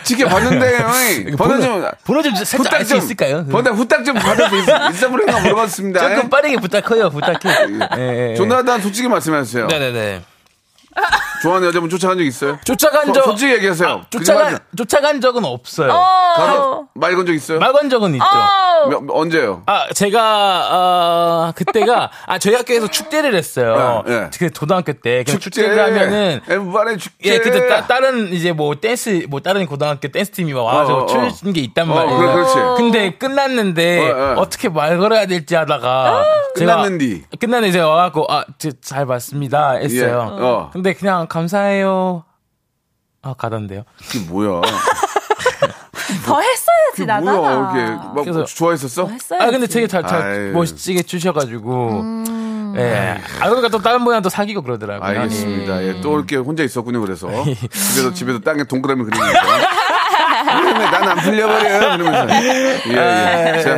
지켜봤는데요. 0.04 0.78
이. 1.28 1.36
번호 1.36 1.60
좀 1.60 1.84
번호 2.04 2.22
좀 2.22 2.34
살짝 2.36 2.60
후딱 2.60 2.74
알수좀 2.74 2.98
있을까요? 2.98 3.44
번호 3.46 3.70
후딱 3.72 4.04
좀 4.04 4.14
받을 4.14 4.48
수 4.48 4.56
있- 4.56 4.94
있어 4.94 5.08
보려나 5.10 5.40
물어봤습니다. 5.40 6.14
조금 6.14 6.30
빠르게 6.30 6.56
부탁해요, 6.56 7.10
부탁해. 7.10 7.38
예, 7.98 8.00
예, 8.00 8.30
예. 8.30 8.34
조나단 8.36 8.80
솔직히 8.80 9.08
말씀하세요. 9.08 9.66
네네네. 9.66 10.22
좋아하는 11.42 11.68
여자분 11.68 11.90
쫓아간 11.90 12.16
적 12.18 12.24
있어요? 12.24 12.58
쫓아간 12.64 13.06
소- 13.06 13.12
적 13.12 13.24
솔직히 13.24 13.52
얘기하세요. 13.54 14.02
쫓아간 14.10 14.58
쫓아간 14.76 15.20
적은 15.20 15.44
없어요. 15.44 15.92
어. 15.92 16.86
말 16.94 17.14
건 17.16 17.26
적 17.26 17.32
있어요? 17.34 17.58
말 17.58 17.72
건 17.72 17.90
적은 17.90 18.14
있죠. 18.14 18.24
어. 18.24 18.88
몇- 18.88 19.02
언제요? 19.10 19.62
아, 19.66 19.86
제가, 19.94 20.68
어, 20.72 21.52
그때가, 21.54 22.10
아, 22.26 22.38
저희 22.38 22.54
학교에서 22.54 22.88
축제를 22.88 23.34
했어요. 23.34 24.02
예, 24.08 24.12
예. 24.12 24.30
그 24.38 24.50
고등학교 24.50 24.92
때. 24.92 25.22
그냥 25.24 25.38
축제 25.40 25.62
를 25.68 25.78
하면은, 25.80 26.40
엠발의 26.48 26.98
축제. 26.98 27.32
예, 27.34 27.38
그때 27.38 27.68
따, 27.68 27.86
다른 27.86 28.32
이제 28.32 28.52
뭐 28.52 28.74
댄스, 28.74 29.26
뭐 29.28 29.40
다른 29.40 29.66
고등학교 29.66 30.08
댄스팀이 30.08 30.52
막 30.52 30.62
와서 30.62 30.94
어, 30.94 30.98
어, 31.00 31.02
어. 31.04 31.06
추는 31.30 31.52
게 31.52 31.60
있단 31.60 31.88
어, 31.90 31.94
말이에요. 31.94 32.18
그래, 32.18 32.32
그렇지. 32.32 32.54
근데 32.76 33.10
끝났는데, 33.14 34.10
어, 34.36 34.48
떻게말 34.48 34.98
걸어야 34.98 35.26
될지 35.26 35.54
하다가. 35.54 36.24
제가 36.56 36.76
끝났는디. 36.76 37.24
끝났는데 37.38 37.72
제가 37.72 37.88
와갖고, 37.88 38.26
아, 38.30 38.44
저, 38.58 38.70
잘 38.80 39.06
봤습니다. 39.06 39.72
했어요. 39.74 40.36
예, 40.38 40.42
어. 40.44 40.70
근데 40.72 40.92
그냥 40.92 41.26
감사해요. 41.36 42.24
아, 43.22 43.32
가던데요. 43.34 43.84
이게 44.04 44.18
뭐야? 44.28 44.60
더 46.26 46.40
했어야죠. 46.40 46.92
그 46.94 47.02
나잖아. 47.04 47.32
뭐야, 47.32 47.52
이렇게 47.74 47.90
막 47.96 48.14
그래서- 48.24 48.44
좋아했었어? 48.44 49.06
했어야지. 49.08 49.44
아 49.46 49.50
근데 49.50 49.66
되게 49.66 49.86
잘, 49.86 50.06
잘. 50.06 50.50
멋지게 50.52 51.02
주셔가지고 51.04 52.00
음. 52.02 52.74
예. 52.76 53.18
아 53.40 53.46
그러니까 53.48 53.68
또 53.68 53.78
다른 53.80 54.00
분이랑 54.04 54.20
또 54.22 54.28
사귀고 54.28 54.60
그러더라고요. 54.62 55.08
알겠습니다. 55.20 55.82
예. 55.82 55.88
예, 55.88 56.00
또 56.02 56.16
이렇게 56.18 56.36
혼자 56.36 56.62
있었군요. 56.62 57.00
그래서 57.00 57.28
집에서 57.72 58.12
집에서 58.12 58.38
땅에 58.40 58.64
동그라미 58.64 59.04
그리면서 59.04 59.32
난안 60.92 61.16
풀려버려 61.18 61.94
이러면서 61.94 62.34
예, 62.44 63.54
예. 63.56 63.62
자, 63.62 63.76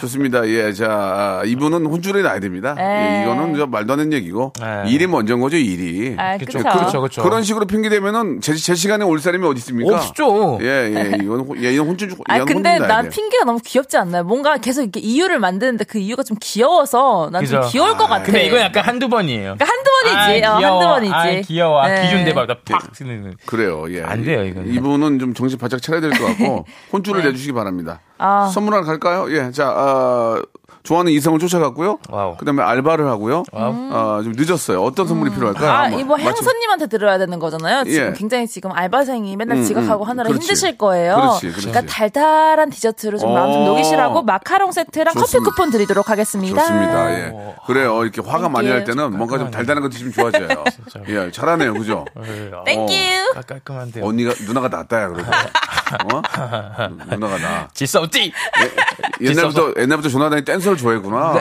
좋습니다. 0.00 0.46
예, 0.48 0.72
자 0.72 0.86
아, 0.90 1.42
이분은 1.44 1.86
혼쭐이 1.86 2.22
나야 2.22 2.40
됩니다. 2.40 2.74
예, 2.78 2.82
에. 2.82 3.22
이거는 3.22 3.56
저 3.56 3.66
말도 3.66 3.92
안 3.92 3.98
되는 3.98 4.12
얘기고 4.12 4.52
에. 4.62 4.88
일이 4.90 5.06
먼저인 5.06 5.40
거죠 5.40 5.56
일이. 5.56 6.14
아, 6.18 6.36
그쵸, 6.38 6.58
그쵸. 6.58 6.70
그렇죠, 6.70 7.00
그렇죠. 7.00 7.22
그런 7.22 7.42
식으로 7.42 7.66
핑계 7.66 7.88
대면은 7.88 8.40
제, 8.40 8.54
제 8.54 8.74
시간에 8.74 9.04
올 9.04 9.18
사람이 9.20 9.46
어디 9.46 9.58
있습니까? 9.58 9.96
없죠. 9.96 10.58
예, 10.62 10.66
예, 10.66 11.18
이건 11.22 11.40
혼- 11.40 11.62
예, 11.62 11.72
이건 11.72 11.88
혼쭐 11.88 12.10
아 12.28 12.44
근데 12.44 12.78
난 12.78 13.02
돼요. 13.02 13.10
핑계가 13.10 13.44
너무 13.44 13.58
귀엽지 13.64 13.96
않나요? 13.96 14.24
뭔가 14.24 14.56
계속 14.58 14.82
이렇게 14.82 15.00
이유를 15.00 15.38
만드는데 15.38 15.84
그 15.84 15.98
이유가 15.98 16.22
좀 16.22 16.36
귀여워서 16.40 17.30
난 17.32 17.44
좀. 17.44 17.60
귀여울 17.68 17.96
것 17.96 18.06
같아. 18.06 18.24
근데 18.24 18.46
이건 18.46 18.60
약간 18.60 18.84
한두 18.84 19.08
번이에요. 19.08 19.56
그러니까 19.56 19.64
한두 19.66 19.90
번이지. 20.02 20.44
아, 20.44 20.54
어, 20.54 20.58
귀여워. 20.58 20.78
한두 20.80 20.86
번이지. 20.86 21.14
아, 21.14 21.40
귀여워. 21.46 21.80
아, 21.80 21.88
네. 21.88 22.02
기준 22.02 22.24
대박. 22.24 22.46
팍 22.64 22.94
쓰는. 22.94 23.34
그래요. 23.46 23.84
예. 23.90 24.02
안 24.02 24.22
돼요, 24.24 24.44
이건. 24.44 24.66
이분은 24.72 25.18
좀 25.18 25.34
정신 25.34 25.58
바짝 25.58 25.80
차려야 25.80 26.00
될 26.00 26.10
것 26.10 26.24
같고 26.26 26.66
혼쭐을 26.92 27.22
네. 27.22 27.28
내주시기 27.28 27.52
바랍니다. 27.52 28.00
아. 28.18 28.50
선물 28.52 28.74
하나 28.74 28.84
갈까요? 28.86 29.30
예. 29.34 29.50
자, 29.50 29.66
아, 29.74 30.40
좋아하는 30.82 31.12
이성을 31.12 31.38
쫓아갔고요. 31.38 31.98
Wow. 32.10 32.36
그다음에 32.36 32.62
알바를 32.62 33.06
하고요. 33.08 33.42
아, 33.52 34.20
좀 34.22 34.34
늦었어요. 34.36 34.82
어떤 34.82 35.06
선물이 35.08 35.30
필요할까요? 35.32 35.70
아, 35.70 35.82
한번 35.84 35.98
이거 36.00 36.16
맞춰- 36.16 36.28
향선님한테 36.28 36.86
들어야 36.88 37.16
되는 37.16 37.38
거잖아요. 37.38 37.84
지금 37.84 38.08
예. 38.08 38.12
굉장히 38.14 38.46
지금 38.46 38.70
알바생이 38.70 39.34
맨날 39.36 39.58
음, 39.58 39.64
지각하고 39.64 40.04
음, 40.04 40.08
하느라 40.10 40.28
그렇지. 40.28 40.44
힘드실 40.46 40.76
거예요. 40.76 41.14
그렇지, 41.16 41.48
그렇지. 41.52 41.66
러니까 41.72 41.90
달달한 41.90 42.68
디저트로 42.68 43.16
좀 43.18 43.32
마음 43.32 43.52
좀 43.54 43.62
어. 43.62 43.64
녹이시라고 43.68 44.22
마카롱 44.24 44.72
세트랑 44.72 45.14
커피 45.14 45.20
좋습니다. 45.20 45.50
쿠폰 45.50 45.70
드리도록 45.70 46.10
하겠습니다. 46.10 46.60
좋습니다. 46.60 47.10
예. 47.14 47.32
그래요. 47.66 48.02
이렇게 48.02 48.20
화가 48.20 48.50
많이 48.50 48.68
날 48.68 48.84
thank 48.84 48.87
you. 48.87 48.90
때는 48.98 49.16
뭔가 49.16 49.38
좀 49.38 49.50
달달한 49.50 49.82
거 49.82 49.88
드시면 49.88 50.12
좋아져요. 50.12 50.48
예, 51.08 51.30
잘하네요. 51.30 51.72
그죠? 51.72 52.04
Thank 52.66 52.80
you. 52.80 52.92
아, 53.36 53.40
깔끔한데요. 53.40 54.04
언니가 54.04 54.34
누나가 54.46 54.68
낫다야 54.68 55.08
그러고. 55.08 55.30
어? 56.12 56.22
누나가 57.10 57.38
나. 57.38 57.68
질서 57.74 58.00
없지? 58.00 58.32
옛날부터 59.20 59.72
옛날부터 59.78 60.08
조나단이 60.08 60.44
댄서를 60.44 60.76
좋아했구나. 60.78 61.16
아, 61.16 61.32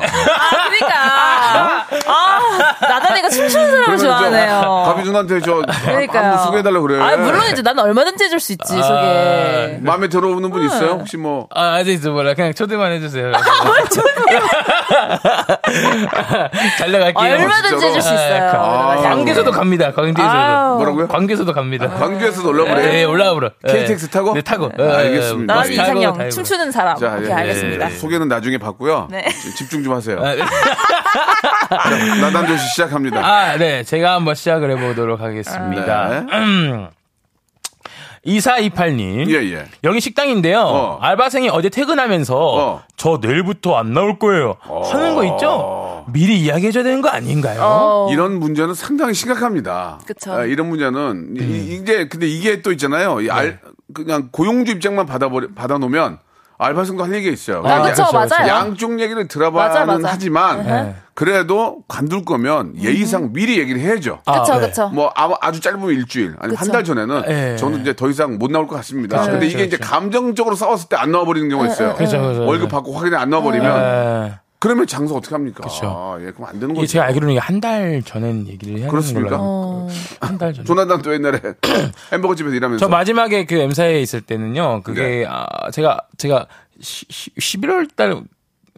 그러니까. 0.68 1.86
아, 2.08 2.39
나단이가 2.82 3.30
춤추는 3.30 3.86
저 3.86 3.98
좋아하네요. 3.98 4.84
가비 4.88 5.04
누나한테 5.04 5.39
저 5.42 5.62
그러니까요. 5.86 6.24
한번 6.24 6.46
소개해달라 6.46 6.80
그래. 6.82 7.00
아, 7.02 7.18
물론이지. 7.18 7.63
난 7.63 7.78
얼마든지 7.80 8.26
해줄 8.26 8.39
수 8.39 8.52
있지, 8.54 8.74
소개. 8.82 9.78
마음에 9.82 10.08
들어오는 10.08 10.50
분 10.50 10.63
있어요? 10.66 10.92
혹시 10.94 11.18
뭐 11.18 11.48
아, 11.54 11.76
아직 11.76 12.02
저 12.02 12.12
뭐라 12.12 12.34
그냥 12.34 12.54
초대만 12.54 12.92
해주세요. 12.94 13.32
달려갈게요. 16.80 17.34
얼마든지? 17.34 17.86
해줄 17.86 18.02
수 18.02 18.13
있어요. 18.13 18.52
아, 18.54 18.96
광교에서도 19.02 19.52
갑니다. 19.52 19.92
광교에서도. 19.94 20.30
아우. 20.38 20.76
뭐라고요? 20.78 21.08
광교에서도 21.08 21.54
갑니다. 21.54 21.89
광주에서 21.89 22.42
놀러 22.44 22.66
그래. 22.66 22.82
네, 22.92 23.06
보러. 23.08 23.52
KTX 23.68 24.10
타고? 24.10 24.34
네, 24.34 24.42
타고. 24.44 24.70
네, 24.78 24.84
알겠습니다. 24.84 25.54
나는 25.54 25.70
예. 25.70 25.74
이상형, 25.74 26.18
타고, 26.18 26.30
춤추는 26.30 26.72
사람. 26.72 26.98
자, 26.98 27.16
오케이, 27.16 27.30
예, 27.30 27.34
알겠습니다. 27.34 27.92
예, 27.92 27.96
소개는 27.96 28.28
나중에 28.28 28.58
받고요. 28.58 29.08
네. 29.12 29.28
집중 29.58 29.84
좀 29.84 29.94
하세요. 29.94 30.20
아, 30.20 30.36
자, 30.36 30.46
나단 32.22 32.48
조시 32.48 32.68
시작합니다. 32.70 33.26
아, 33.26 33.58
네. 33.58 33.84
제가 33.84 34.16
한번 34.16 34.36
시작을 34.36 34.72
해보도록 34.72 35.22
하겠습니다. 35.22 36.10
네. 36.10 36.38
음. 36.38 36.88
2428님. 38.26 39.30
예, 39.30 39.54
예. 39.54 39.66
여기 39.84 40.00
식당인데요. 40.00 40.60
어. 40.60 40.98
알바생이 41.02 41.50
어제 41.50 41.70
퇴근하면서 41.70 42.36
어. 42.38 42.84
저 42.96 43.20
내일부터 43.22 43.76
안 43.76 43.94
나올 43.94 44.18
거예요. 44.18 44.56
하는 44.62 45.16
거 45.16 45.26
있죠? 45.26 46.06
미리 46.14 46.40
이야기해줘야 46.40 46.84
되는 46.84 47.02
거 47.02 47.10
아닌가요? 47.10 47.60
어. 47.62 48.10
이런 48.12 48.40
문제는 48.40 48.74
상당히 48.76 49.14
심각합니다. 49.14 50.00
그쵸. 50.06 50.34
아, 50.34 50.46
이런 50.46 50.70
문제는 50.70 51.36
이, 51.38 51.84
게 51.84 52.08
근데 52.08 52.28
이게 52.28 52.62
또 52.62 52.72
있잖아요. 52.72 53.20
이 53.22 53.30
알, 53.30 53.60
그냥 53.94 54.30
고용주 54.32 54.74
입장만 54.74 55.06
받아버려 55.06 55.48
받아놓으면 55.56 56.20
알바생도 56.60 57.04
할 57.04 57.14
얘기가 57.16 57.34
있어요. 57.34 57.62
아, 57.66 57.82
그렇죠, 57.82 58.04
맞아요. 58.14 58.48
양쪽 58.48 59.00
얘기를 59.00 59.24
맞아, 59.24 59.28
들어봐는 59.28 59.86
맞아. 60.02 60.10
하지만 60.14 60.64
네. 60.64 60.96
그래도 61.14 61.80
관둘 61.88 62.24
거면 62.26 62.76
예의상 62.80 63.34
미리 63.34 63.60
얘기를 63.60 63.82
해야죠. 63.82 64.20
그쵸, 64.26 64.54
아, 64.54 64.60
네. 64.60 64.68
그쵸. 64.68 64.88
뭐 64.90 65.12
아, 65.16 65.30
아주 65.42 65.60
짧으면 65.60 65.90
일주일 65.90 66.36
아니 66.40 66.50
면 66.54 66.58
한. 66.58 66.72
달 66.72 66.84
전에는 66.84 67.24
예. 67.28 67.56
저는 67.58 67.82
이제 67.82 67.94
더 67.96 68.08
이상 68.10 68.38
못 68.38 68.50
나올 68.52 68.68
것 68.68 68.76
같습니다. 68.78 69.20
그쵸, 69.20 69.32
근데 69.32 69.46
그쵸, 69.48 69.58
이게 69.58 69.68
이제 69.68 69.78
그쵸. 69.78 69.90
감정적으로 69.90 70.56
싸웠을 70.56 70.90
때 70.90 70.96
안 70.96 71.12
나와버리는 71.12 71.50
경우가 71.50 71.70
있어요. 71.70 71.96
그쵸, 71.96 72.22
그쵸, 72.22 72.46
월급. 72.46 72.70
받고 72.70 72.94
확인이 72.94 73.16
안 73.16 73.30
나와버리면 73.30 74.26
에, 74.28 74.34
그러면 74.63 74.88
장사 74.88 75.13
어떻게 75.13 75.36
합니까? 75.36 75.62
그쵸. 75.63 75.88
아, 75.88 76.17
예, 76.21 76.32
그럼 76.32 76.47
안 76.47 76.58
되는 76.60 76.73
거죠. 76.73 76.88
제가 76.88 77.04
알기로는 77.06 77.38
한 77.38 77.60
달 77.60 78.02
전엔 78.04 78.47
얘기를 78.47 78.80
해야 78.80 78.88
그렇습니까? 78.89 79.30
되는 79.30 79.38
걸로 79.38 79.49
어. 79.52 79.88
한달 80.21 80.54
전. 80.54 80.63
조나단 80.63 81.02
또 81.02 81.13
옛날에 81.13 81.39
햄버거 82.13 82.34
집에서 82.34 82.56
일하면서 82.56 82.86
저 82.86 82.89
마지막에 82.89 83.45
그 83.45 83.56
M사에 83.56 83.99
있을 84.02 84.21
때는요. 84.21 84.82
그게 84.84 85.02
네. 85.02 85.26
아, 85.28 85.45
제가 85.71 85.99
제가 86.17 86.47
시, 86.80 87.06
11월 87.36 87.93
달 87.95 88.21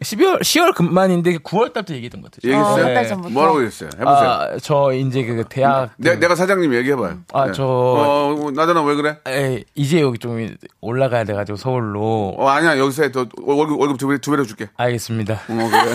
12월 0.02 0.40
10월 0.40 0.74
금만인데 0.74 1.38
9월 1.38 1.72
달부터 1.72 1.94
얘기했던 1.94 2.20
것 2.20 2.30
같아요. 2.30 2.52
얘기했어요? 2.52 2.84
어, 2.84 2.86
몇달 2.88 3.08
전부터. 3.08 3.32
뭐라고 3.32 3.62
했어요? 3.62 3.88
해보세요. 3.98 4.28
아, 4.28 4.48
저 4.62 4.92
이제 4.92 5.24
그 5.24 5.44
대학 5.48 5.90
내, 5.96 6.16
내가 6.16 6.34
사장님 6.34 6.74
얘기해봐요. 6.74 7.20
아, 7.32 7.46
네. 7.46 7.52
저- 7.52 7.64
어, 7.64 8.50
나단아 8.54 8.82
왜 8.82 8.94
그래? 8.94 9.16
에, 9.26 9.64
이제 9.74 10.02
여기 10.02 10.18
좀 10.18 10.54
올라가야 10.82 11.24
돼가지고 11.24 11.56
서울로 11.56 12.34
어, 12.36 12.46
아니야. 12.48 12.78
여기서 12.78 13.04
해. 13.04 13.12
더 13.12 13.26
월급, 13.40 13.80
월급 13.80 13.96
두 13.98 14.08
배, 14.08 14.18
두 14.18 14.30
배로 14.32 14.44
줄게. 14.44 14.68
알겠습니다. 14.76 15.32
어, 15.34 15.38
그래. 15.48 15.94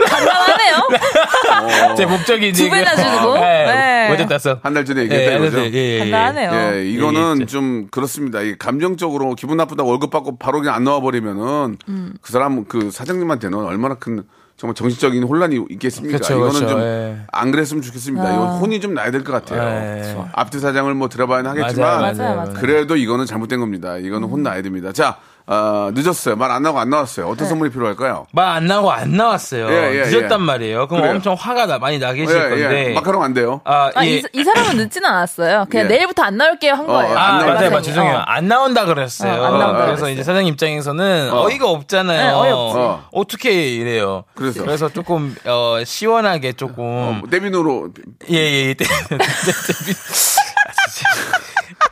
간단하네요. 0.08 1.94
제 1.96 2.06
목적이 2.06 2.48
이제 2.48 2.64
두 2.64 2.70
배나 2.70 2.94
그- 2.94 3.02
주고? 3.02 3.34
네. 3.34 3.99
네. 4.16 4.24
어제 4.24 4.26
땄어. 4.38 4.58
한 4.62 4.74
달 4.74 4.84
전에 4.84 5.02
얘기했다 5.02 5.36
이거죠? 5.36 5.58
예, 5.60 5.70
예, 5.72 5.94
예. 5.94 5.98
간단하네요. 6.00 6.74
예, 6.76 6.90
이거는. 6.90 7.46
좀 7.46 7.88
그렇습니다. 7.90 8.40
이 8.42 8.56
감정적으로 8.58 9.34
기분 9.34 9.56
나쁘다 9.56 9.82
월급 9.84 10.10
받고 10.10 10.36
바로 10.38 10.60
그냥 10.60 10.74
안 10.74 10.84
나와 10.84 11.00
버리면은 11.00 11.76
음. 11.88 12.14
그 12.20 12.32
사람 12.32 12.64
그 12.64 12.90
사장님한테는 12.90 13.58
얼마나 13.58 13.94
큰 13.94 14.22
정말 14.56 14.74
정신적인 14.74 15.22
혼란이 15.22 15.58
있겠습니까? 15.70 16.18
그쵸, 16.18 16.34
이거는 16.34 16.52
그쵸, 16.52 16.68
좀 16.68 16.80
예. 16.82 17.16
안 17.32 17.50
그랬으면 17.50 17.82
좋겠습니다. 17.82 18.34
이건 18.34 18.48
혼이 18.58 18.80
좀 18.80 18.92
나야 18.94 19.10
될 19.10 19.24
것 19.24 19.32
같아요. 19.32 19.62
예. 19.62 20.16
앞뒤 20.32 20.58
사장을 20.60 20.92
뭐 20.94 21.08
들어봐야 21.08 21.42
하겠지만 21.42 22.00
맞아요, 22.00 22.14
맞아요, 22.18 22.36
맞아요. 22.36 22.52
그래도 22.54 22.96
이거는 22.96 23.24
잘못된 23.24 23.58
겁니다. 23.58 23.96
이거는 23.96 24.28
혼 24.28 24.42
나야 24.42 24.60
됩니다. 24.60 24.92
자, 24.92 25.16
어, 25.52 25.90
늦었어요. 25.92 26.36
말 26.36 26.50
안 26.52 26.62
나고 26.62 26.78
안 26.78 26.90
나왔어요. 26.90 27.26
어떤 27.28 27.48
선물이 27.48 27.70
필요할까요? 27.72 28.26
말 28.32 28.48
안 28.50 28.66
나고 28.66 28.90
안 28.92 29.12
나왔어요. 29.16 29.68
예, 29.70 29.96
예, 29.96 30.02
늦었단 30.04 30.40
예. 30.40 30.44
말이에요. 30.44 30.86
그럼 30.88 31.02
그래요. 31.02 31.16
엄청 31.16 31.34
화가 31.38 31.66
나, 31.66 31.78
많이 31.78 31.98
나 31.98 32.12
계실 32.12 32.36
예, 32.36 32.48
건데. 32.48 32.86
예. 32.90 32.94
마카롱 32.94 33.22
안 33.22 33.34
돼요. 33.34 33.60
아, 33.64 33.90
아, 33.94 34.04
예. 34.06 34.16
이, 34.18 34.22
이 34.32 34.44
사람은 34.44 34.76
늦지는 34.76 35.08
않았어요. 35.08 35.66
그냥 35.70 35.86
예. 35.86 35.88
내일부터 35.96 36.22
안 36.22 36.36
나올게요 36.36 36.72
한 36.74 36.80
어, 36.84 36.86
거예요. 36.86 37.16
안 37.16 37.16
아, 37.16 37.30
나온다. 37.38 37.46
맞아요, 37.46 37.54
맞아요. 37.54 37.64
알바생이. 37.66 37.82
죄송해요. 37.94 38.16
어. 38.16 38.20
안 38.26 38.48
나온다 38.48 38.84
그랬어요. 38.84 39.32
어, 39.32 39.44
안 39.46 39.58
나온다 39.58 39.72
그래서 39.72 39.86
그랬어요. 40.02 40.12
이제 40.12 40.22
사장님 40.22 40.52
입장에서는 40.54 41.30
어. 41.32 41.42
어. 41.44 41.50
이가 41.50 41.68
없잖아요. 41.68 42.42
네. 42.42 42.50
어. 42.50 43.02
어. 43.10 43.24
떻게 43.26 43.68
이래요. 43.74 44.24
그래서? 44.34 44.88
조금 44.88 45.34
어, 45.46 45.78
시원하게 45.84 46.52
조금 46.52 46.74
어, 46.84 47.20
데비노로 47.30 47.90
예, 48.30 48.36
예, 48.36 48.68
예. 48.70 48.74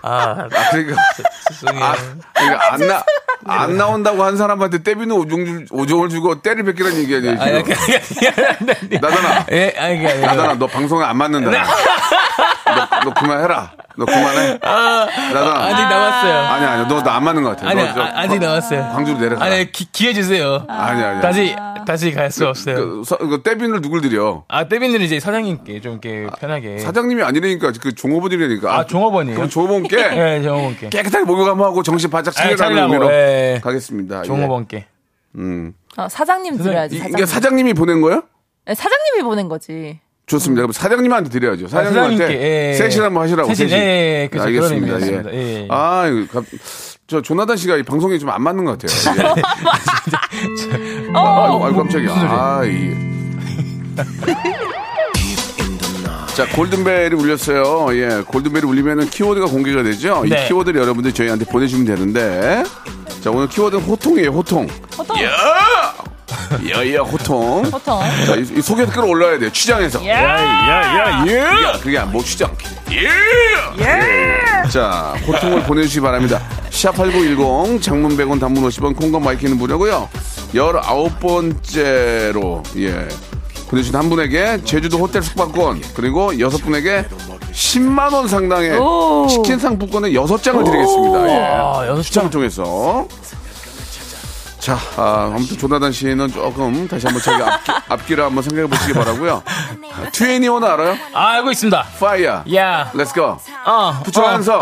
아, 0.02 0.46
아, 0.52 0.70
그러니까 0.70 0.96
죄송해요. 1.50 1.84
아, 1.84 1.94
그러니까 2.34 2.72
안, 2.72 2.86
나, 2.86 3.04
안 3.46 3.76
나온다고 3.76 4.22
한 4.24 4.36
사람한테 4.36 4.78
때비는 4.82 5.10
오종, 5.12 5.44
줄- 5.44 5.66
오종을 5.70 6.08
주고 6.08 6.40
때를 6.40 6.64
뺏기라는 6.64 6.98
얘기 6.98 7.16
아니에요, 7.16 7.36
아, 7.40 7.44
나다나, 9.00 9.46
예, 9.52 9.74
아니, 9.78 10.06
아니라 10.06 10.26
나다나, 10.26 10.54
너 10.54 10.66
방송에 10.66 11.04
안 11.04 11.16
맞는다. 11.16 11.50
너, 11.50 13.00
너 13.04 13.14
그만해라. 13.14 13.72
너 13.98 14.04
그만해. 14.04 14.58
나다나. 14.62 15.64
아직 15.64 15.82
남았어요. 15.82 16.34
아니, 16.38 16.64
아니, 16.66 16.86
너나안 16.88 17.24
맞는 17.24 17.42
것 17.42 17.50
같아. 17.56 17.68
아니, 17.68 17.80
아, 17.82 18.12
아직 18.14 18.38
남았어요. 18.38 18.92
광주로 18.94 19.18
내려가. 19.18 19.44
아니, 19.44 19.72
기, 19.72 19.90
기회 19.90 20.12
주세요. 20.12 20.64
아니, 20.68 21.02
아니. 21.02 21.20
다시, 21.20 21.56
다시 21.84 22.12
갈 22.12 22.30
수 22.30 22.46
없어요. 22.46 22.76
그, 22.76 23.02
서, 23.04 23.16
그 23.18 23.42
때비를 23.42 23.80
누굴 23.80 24.00
드려? 24.00 24.44
아, 24.46 24.68
때비는 24.68 25.00
이제 25.00 25.18
사장님께 25.18 25.80
좀 25.80 25.98
이렇게 26.00 26.28
편하게. 26.38 26.78
사장님이 26.78 27.24
아니라니까, 27.24 27.72
그 27.80 27.92
종업원이라니까. 27.94 28.72
아, 28.72 28.86
종업원이에요? 28.86 29.34
그럼 29.36 29.50
종업원께 29.50 29.96
예, 29.98 30.42
종업원께. 30.46 30.90
깨끗하게 30.90 31.24
목욕하고 31.24 31.64
하고 31.64 31.82
정신 31.82 32.08
바짝 32.10 32.30
차리라는 32.30 32.78
의미로 32.84 33.10
예. 33.12 33.60
가겠습니다. 33.64 34.20
예. 34.20 34.22
종업원께. 34.22 34.86
음. 35.36 35.72
어, 35.96 36.08
사장님 36.08 36.56
드려야지. 36.58 36.94
이- 36.94 36.98
사장님. 36.98 37.18
이게 37.18 37.26
사장님이 37.26 37.74
보낸 37.74 38.00
거예요? 38.00 38.22
네, 38.64 38.74
사장님이 38.74 39.22
보낸 39.24 39.48
거지. 39.48 39.98
좋습니다. 40.28 40.62
그럼 40.62 40.72
사장님한테 40.72 41.30
드려야죠. 41.30 41.66
사장님한테 41.68 42.16
사장님께, 42.18 42.68
예. 42.70 42.74
세실 42.74 43.02
한번 43.02 43.24
하시라고. 43.24 43.48
세실, 43.48 43.68
세실. 43.68 43.82
예, 43.82 44.22
예, 44.22 44.28
그런 44.30 44.46
알겠습니다. 44.46 45.00
예. 45.00 45.22
예, 45.32 45.54
예. 45.62 45.68
아, 45.70 46.06
이거 46.06 46.40
갑- 46.40 46.44
저 47.08 47.22
조나단 47.22 47.56
씨가 47.56 47.76
이 47.78 47.82
방송에 47.82 48.18
좀 48.18 48.28
안 48.28 48.42
맞는 48.42 48.64
것 48.66 48.78
같아요. 48.78 49.34
예. 49.38 49.42
아, 51.14 51.60
아이고 51.64 51.76
깜짝이야. 51.78 52.10
아, 52.12 52.62
이. 52.64 52.94
자, 56.34 56.46
골든벨이 56.54 57.14
울렸어요. 57.16 57.88
예, 57.96 58.22
골든벨이 58.26 58.64
울리면은 58.64 59.08
키워드가 59.10 59.46
공개가 59.46 59.82
되죠. 59.82 60.22
이 60.24 60.28
네. 60.28 60.46
키워드를 60.46 60.80
여러분들 60.80 61.12
저희한테 61.12 61.44
보내주시면 61.46 61.86
되는데, 61.96 62.62
자, 63.20 63.30
오늘 63.32 63.48
키워드는 63.48 63.82
호통이에요, 63.82 64.30
호통. 64.30 64.68
호통 64.96 65.20
야, 65.24 65.30
야, 66.94 67.00
호통. 67.00 67.62
호통 67.70 68.00
자, 68.26 68.34
이, 68.36 68.46
이 68.58 68.62
속에서 68.62 68.90
끌어올라야 68.92 69.38
돼요, 69.38 69.50
췌장에서. 69.52 70.04
예. 70.04 70.10
야, 71.38 71.72
그게 71.82 71.98
안, 71.98 72.10
뭐 72.12 72.22
췌장. 72.22 72.50
예! 72.90 73.08
자, 74.68 75.14
호통을 75.26 75.62
보내주시기 75.64 76.00
바랍니다. 76.00 76.40
샵8910, 76.70 77.80
장문 77.82 78.16
100원, 78.16 78.40
단문 78.40 78.62
50원, 78.68 78.96
콩과 78.96 79.18
마이키는 79.20 79.56
무료고요 79.56 80.08
19번째로, 80.54 82.62
예. 82.78 83.08
보내주신 83.68 83.94
한 83.96 84.08
분에게 84.08 84.62
제주도 84.64 84.98
호텔 84.98 85.22
숙박권, 85.22 85.82
그리고 85.94 86.38
여섯 86.40 86.58
분에게 86.58 87.04
10만 87.52 88.12
원 88.12 88.26
상당의 88.28 88.78
치킨 89.28 89.58
상품권을 89.58 90.14
여섯 90.14 90.42
장을 90.42 90.62
드리겠습니다. 90.64 91.28
예. 91.28 91.32
아, 91.38 91.84
여섯 91.86 92.02
추첨을 92.02 92.30
통해서. 92.30 93.06
자, 94.68 94.76
아, 94.98 95.32
아무튼 95.34 95.56
조나단 95.56 95.90
씨는 95.92 96.28
조금 96.28 96.86
다시 96.86 97.06
한번 97.06 97.22
자기 97.22 97.42
앞기, 97.42 97.72
앞길을 97.88 98.22
한번 98.24 98.42
생각해 98.42 98.68
보시기 98.68 98.92
바라고요 98.92 99.42
트웬티원 100.12 100.62
알아요? 100.62 100.94
아, 101.14 101.28
알고 101.36 101.50
있습니다. 101.52 101.82
파이어. 101.98 102.44
야. 102.54 102.92
Let's 102.94 103.14
go. 103.14 103.38
어, 103.64 103.94
Put 104.04 104.20
your 104.20 104.20
어. 104.20 104.26
어, 104.26 104.30
hands 104.32 104.50
up. 104.50 104.60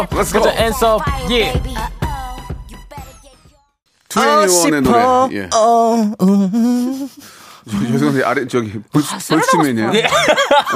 up. 0.00 0.16
Let's 0.16 0.32
Put 0.32 0.32
go. 0.32 0.40
your 0.40 0.56
hands 0.56 0.82
up. 0.82 1.04
예. 1.30 1.52
트웬티원의 4.08 4.80
노래. 4.80 5.00
예. 5.36 5.50
저- 5.50 6.14
죄송한데 7.92 8.24
아래 8.24 8.46
저기 8.46 8.80
볼스, 8.90 9.34
볼스맨이에요. 9.34 9.90
예. 9.96 10.06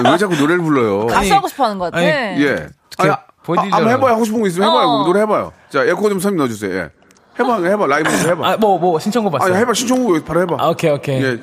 왜 0.05 0.19
자꾸 0.19 0.37
노래를 0.37 0.63
불러요? 0.63 1.07
가수 1.07 1.33
하고 1.35 1.49
싶어 1.49 1.65
하는 1.65 1.79
것 1.79 1.87
같아. 1.87 1.97
아니, 1.97 2.07
예. 2.09 2.69
아니, 2.99 3.11
아, 3.11 3.21
한번 3.47 3.89
해봐요. 3.89 4.13
하고 4.15 4.27
싶은 4.27 4.39
거 4.43 4.47
있으면 4.49 4.69
해봐요. 4.69 4.87
어. 4.87 5.05
노래 5.07 5.23
해봐요. 5.23 5.53
자, 5.71 5.83
에코 5.85 6.11
좀 6.11 6.21
선임 6.21 6.37
넣어주세요. 6.37 6.75
예. 6.75 6.91
해봐, 7.41 7.63
해봐. 7.65 7.87
라이브 7.87 8.11
좀 8.11 8.31
해봐. 8.31 8.49
아, 8.53 8.57
뭐, 8.57 8.79
뭐, 8.79 8.99
신청곡 8.99 9.33
봤어요. 9.33 9.53
아니, 9.53 9.61
해봐. 9.63 9.75
신청곡 9.75 10.25
바로 10.25 10.41
해봐. 10.43 10.57
아, 10.59 10.69
오케이, 10.69 10.91
오케이. 10.91 11.23
예. 11.23 11.39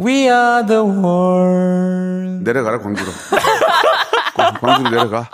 We 0.00 0.22
are 0.28 0.66
the 0.66 0.82
world. 0.82 2.42
내려가라 2.44 2.78
광주로. 2.78 3.10
광- 4.34 4.54
광주로 4.60 4.90
내려가. 4.90 5.28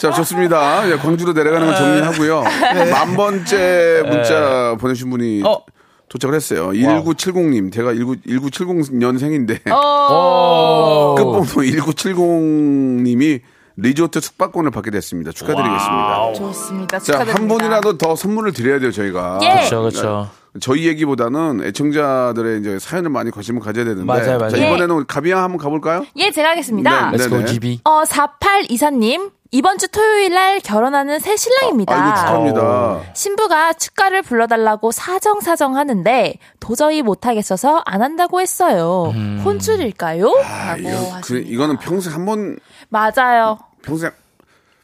자 0.00 0.10
좋습니다. 0.10 0.90
예, 0.90 0.96
광주로 0.96 1.32
내려가는 1.32 1.66
건 1.66 1.76
정리하고요. 1.76 2.42
만 2.90 3.14
번째 3.14 4.02
문자 4.06 4.74
보내신 4.80 5.10
분이 5.10 5.42
어. 5.44 5.58
도착을 6.08 6.34
했어요. 6.34 6.70
1970님, 6.70 7.72
제가 7.72 7.92
19, 7.94 8.16
1970년생인데 8.26 9.60
오. 9.70 11.14
끝번호 11.18 11.44
1970님이 11.44 13.40
리조트 13.76 14.20
숙박권을 14.20 14.70
받게 14.70 14.90
됐습니다. 14.90 15.32
축하드리겠습니다. 15.32 16.32
좋습니다. 16.34 16.98
자, 16.98 17.04
축하드립니다. 17.04 17.40
한 17.40 17.48
분이라도 17.48 17.98
더 17.98 18.16
선물을 18.16 18.52
드려야 18.52 18.78
돼요, 18.78 18.90
저희가. 18.92 19.38
예. 19.42 19.50
그렇죠, 19.54 19.80
그렇죠. 19.80 20.30
저희 20.60 20.86
얘기보다는 20.88 21.62
애청자들의 21.64 22.60
이제 22.60 22.78
사연을 22.80 23.10
많이 23.10 23.30
관심을 23.30 23.60
가져야 23.60 23.84
되는데. 23.84 24.04
맞아요, 24.04 24.38
맞아요. 24.38 24.50
자, 24.50 24.56
이번에는 24.56 24.90
우리 24.90 25.04
가비양 25.06 25.42
한번 25.42 25.58
가볼까요? 25.58 26.04
예, 26.16 26.30
제가 26.32 26.50
하겠습니다. 26.50 27.10
네, 27.12 27.18
네 27.18 27.28
네. 27.28 27.44
GB. 27.44 27.80
어, 27.84 28.02
4824님. 28.02 29.30
이번 29.52 29.78
주 29.78 29.88
토요일 29.88 30.32
날 30.32 30.60
결혼하는 30.60 31.18
새 31.18 31.36
신랑입니다. 31.36 31.92
아이고, 31.92 32.16
축하합니다. 32.16 33.00
신부가 33.14 33.72
축가를 33.72 34.22
불러달라고 34.22 34.92
사정사정 34.92 35.76
하는데 35.76 36.34
도저히 36.60 37.02
못하겠어서 37.02 37.82
안 37.84 38.00
한다고 38.00 38.40
했어요. 38.40 39.12
혼쭐일까요? 39.44 40.26
음. 40.28 40.42
아, 40.44 40.76
라고 40.76 40.80
이거, 40.80 40.90
그, 40.90 41.10
하십니다. 41.16 41.50
이거는 41.50 41.78
평생 41.78 42.14
한 42.14 42.26
번, 42.26 42.58
맞아요. 42.90 43.58
평생, 43.82 44.10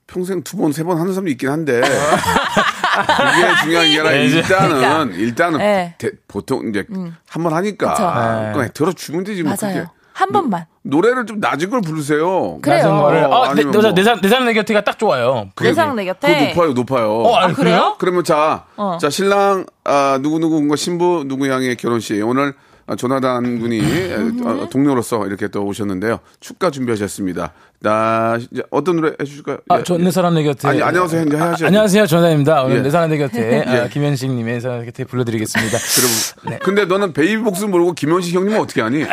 평생 0.06 0.42
두 0.42 0.56
번, 0.56 0.72
세 0.72 0.82
번 0.84 0.98
하는 0.98 1.12
사람도 1.12 1.30
있긴 1.32 1.48
한데. 1.50 1.80
그게 2.96 3.56
중요한 3.62 3.86
게 3.90 4.00
아니라 4.00 4.10
일단은, 4.12 5.14
일단은 5.14 5.58
네. 5.58 5.94
대- 5.98 6.12
보통 6.28 6.68
이제 6.68 6.86
한번 7.28 7.52
하니까. 7.54 8.52
그냥 8.54 8.70
들어주면 8.72 9.24
되지 9.24 9.42
뭐. 9.42 9.52
그게. 9.54 9.66
맞아요. 9.66 9.90
한 10.14 10.32
번만. 10.32 10.64
노래를 10.80 11.26
좀 11.26 11.40
낮은 11.40 11.68
걸 11.68 11.82
부르세요. 11.82 12.58
그래요. 12.62 12.78
낮은 12.84 12.96
거를. 13.02 13.24
어, 13.24 13.42
아, 13.42 13.44
내, 13.48 13.50
아니면 13.62 13.70
내, 13.72 13.78
뭐. 13.82 13.92
내, 13.92 14.02
사- 14.02 14.18
내 14.18 14.28
사람 14.30 14.46
내 14.46 14.54
곁에가 14.54 14.80
딱 14.82 14.98
좋아요. 14.98 15.50
그게 15.54 15.68
내상 15.70 15.88
뭐- 15.88 15.96
내 15.96 16.06
곁에. 16.06 16.52
그거 16.54 16.68
높아요, 16.68 16.72
높아요. 16.72 17.12
어, 17.18 17.36
아, 17.36 17.52
그래요? 17.52 17.96
그러면 17.98 18.24
자, 18.24 18.64
어. 18.78 18.96
자 18.98 19.10
신랑 19.10 19.66
아, 19.84 20.18
누구 20.22 20.38
누구가 20.38 20.74
신부 20.76 21.24
누구 21.26 21.50
양의 21.50 21.76
결혼식 21.76 22.26
오늘 22.26 22.54
아, 22.54 22.54
조나단 22.94 23.58
군이 23.58 23.80
음. 23.80 24.40
어, 24.44 24.68
동료로서 24.70 25.26
이렇게 25.26 25.48
또 25.48 25.64
오셨는데요. 25.64 26.20
축가 26.38 26.70
준비하셨습니다. 26.70 27.52
나 27.80 28.38
이제 28.52 28.62
어떤 28.70 28.96
노래 28.96 29.12
해주실까요? 29.20 29.58
아, 29.68 29.78
예. 29.78 29.82
저, 29.84 29.98
내 29.98 30.10
사람 30.10 30.34
내 30.34 30.42
곁에. 30.44 30.68
아니, 30.68 30.82
안녕하세요. 30.82 31.22
이제 31.22 31.36
해야죠. 31.36 31.64
아, 31.64 31.68
안녕하세요. 31.68 32.06
전화입니다. 32.06 32.62
오늘 32.62 32.78
예. 32.78 32.82
내 32.82 32.90
사람 32.90 33.10
내 33.10 33.18
곁에. 33.18 33.64
예. 33.66 33.78
아, 33.80 33.88
김현식님의 33.88 34.54
내 34.54 34.60
사람 34.60 34.78
내 34.80 34.86
곁에 34.86 35.04
불러드리겠습니다. 35.04 35.78
그럼 36.44 36.58
근데 36.62 36.84
너는 36.84 37.12
베이비복스 37.12 37.64
모르고 37.64 37.92
김현식 37.94 38.34
형님은 38.34 38.60
어떻게 38.60 38.80
하니? 38.82 39.00
이 39.02 39.06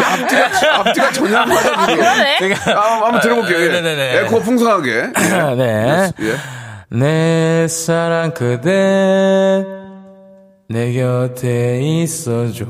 앞뒤가 0.00 0.78
앞뒤가 0.80 1.12
전혀 1.12 1.36
안 1.38 1.48
맞아. 1.48 1.86
그러네. 1.86 2.54
아, 2.74 3.04
한번 3.04 3.20
들어볼게요. 3.20 3.60
예. 3.60 3.68
네네네. 3.68 4.18
에코 4.20 4.40
풍성하게. 4.40 5.12
아, 5.14 5.54
네. 5.54 6.12
예. 6.20 6.36
내 6.96 7.68
사랑 7.68 8.32
그대 8.34 9.79
내 10.70 10.92
곁에 10.92 11.80
있어줘 11.82 12.64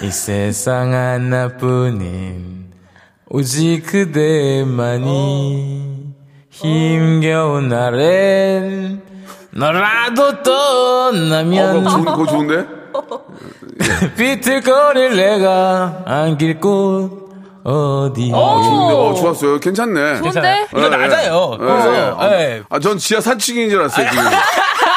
이 0.00 0.10
세상 0.12 0.94
하나뿐인 0.94 2.72
오직 3.28 3.82
그대만이 3.84 5.04
힘겨운 6.48 7.68
날엔 7.68 9.02
너라도 9.50 10.26
어, 10.26 10.42
떠나면 10.44 11.82
그거 11.82 11.90
좋은, 11.90 12.04
그거 12.04 12.26
좋은데? 12.26 12.66
비틀거릴 14.16 15.16
내가 15.16 16.04
안길 16.06 16.60
곳 16.60 17.30
어디 17.64 18.30
좋은데? 18.30 18.94
어, 18.94 19.12
좋았어요. 19.14 19.58
괜찮네. 19.58 20.18
좋은데? 20.18 20.68
이거 20.70 20.84
예, 20.84 20.88
낮아요. 20.88 21.50
예. 21.54 21.56
그래서 21.58 21.94
예. 21.96 22.14
아, 22.16 22.30
예. 22.30 22.62
아, 22.68 22.78
전 22.78 22.96
지하 22.96 23.20
4층인 23.20 23.70
줄 23.70 23.80
알았어요, 23.80 24.08
지금. 24.08 24.24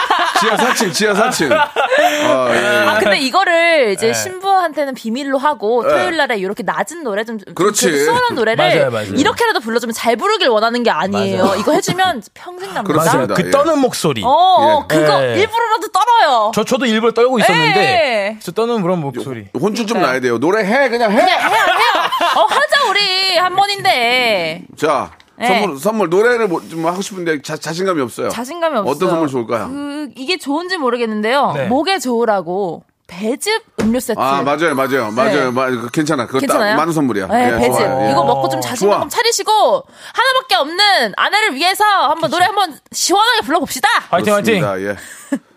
지하 0.42 0.56
4층, 0.58 0.94
지하 0.94 1.14
4층. 1.14 1.52
아, 1.54 2.56
예. 2.56 2.88
아, 2.88 3.00
근데 3.00 3.20
이거를 3.20 3.92
이제 3.92 4.08
네. 4.08 4.14
신부한테는 4.14 4.96
비밀로 4.96 5.38
하고 5.38 5.84
토요일 5.84 6.18
날에 6.18 6.38
이렇게 6.38 6.64
낮은 6.64 7.04
노래 7.04 7.24
좀, 7.24 7.38
좀 7.38 7.54
그렇지. 7.54 7.86
그래도 7.86 8.06
수월한 8.06 8.36
노래를 8.36 8.58
맞아요, 8.58 8.92
맞아요. 8.92 9.14
이렇게라도 9.16 9.60
불러주면 9.60 9.94
잘 9.94 10.16
부르길 10.16 10.48
원하는 10.50 10.84
게 10.84 10.90
아니에요. 10.90 11.44
맞아요. 11.46 11.60
이거 11.60 11.74
해주면 11.74 12.24
평생 12.34 12.74
갑니다. 12.74 12.84
그렇습니다. 12.84 13.34
그 13.36 13.48
예. 13.48 13.52
떠는 13.52 13.80
목소리. 13.80 14.24
어, 14.24 14.30
어, 14.30 14.88
예. 14.92 14.96
그거 14.96 15.24
예. 15.24 15.36
일부러라도 15.36 15.88
떨어요. 15.90 16.52
저 16.54 16.64
저도 16.64 16.86
일부러 16.86 17.12
떨고 17.14 17.40
있었는데 17.40 17.80
예. 17.80 18.38
저 18.42 18.52
떠는 18.52 18.82
그런 18.82 19.00
목소리. 19.00 19.48
혼쭐 19.60 19.86
좀 19.86 20.02
나야 20.02 20.20
돼요. 20.20 20.40
노래 20.40 20.64
해, 20.64 20.90
그냥 20.90 21.12
해. 21.12 21.18
해요, 21.22 21.28
해요. 21.28 22.04
어, 22.38 22.46
하자, 22.46 22.90
우리. 22.90 23.38
한 23.38 23.56
번인데. 23.56 24.64
자, 24.78 25.12
네. 25.42 25.48
선물, 25.60 25.78
선물, 25.80 26.10
노래를 26.10 26.48
뭐, 26.48 26.62
좀 26.70 26.86
하고 26.86 27.02
싶은데 27.02 27.42
자, 27.42 27.58
자신감이 27.58 28.02
없어요. 28.02 28.30
자신감이 28.30 28.78
없어요. 28.78 28.92
어떤 28.96 29.10
선물 29.10 29.28
좋을까요? 29.28 29.68
그, 29.70 30.10
이게 30.16 30.38
좋은지 30.38 30.78
모르겠는데요. 30.78 31.52
네. 31.56 31.66
목에 31.68 32.00
좋으라고 32.00 32.84
배즙 33.08 33.62
음료 33.82 34.00
세트. 34.00 34.18
아, 34.20 34.42
맞아요, 34.42 34.74
맞아요. 34.74 35.12
맞아요. 35.12 35.52
마- 35.52 35.68
그거 35.70 35.90
괜찮아. 35.90 36.28
그거 36.28 36.38
딱 36.40 36.48
괜찮아요? 36.48 36.78
많은 36.78 36.94
선물이야. 36.94 37.28
네, 37.28 37.52
예, 37.54 37.58
배즙. 37.58 37.78
좋아요. 37.80 38.06
예. 38.08 38.12
이거 38.12 38.24
먹고 38.24 38.48
좀 38.48 38.62
자신감. 38.62 39.10
차리시고 39.10 39.52
하나밖에 39.52 40.56
없는 40.56 41.14
아내를 41.18 41.56
위해서 41.56 41.84
한번 42.08 42.32
노래 42.32 42.46
한번 42.46 42.74
시원하게 42.94 43.42
불러봅시다. 43.46 43.90
화이팅 44.12 44.34
화이팅. 44.34 44.64
예. 44.80 44.96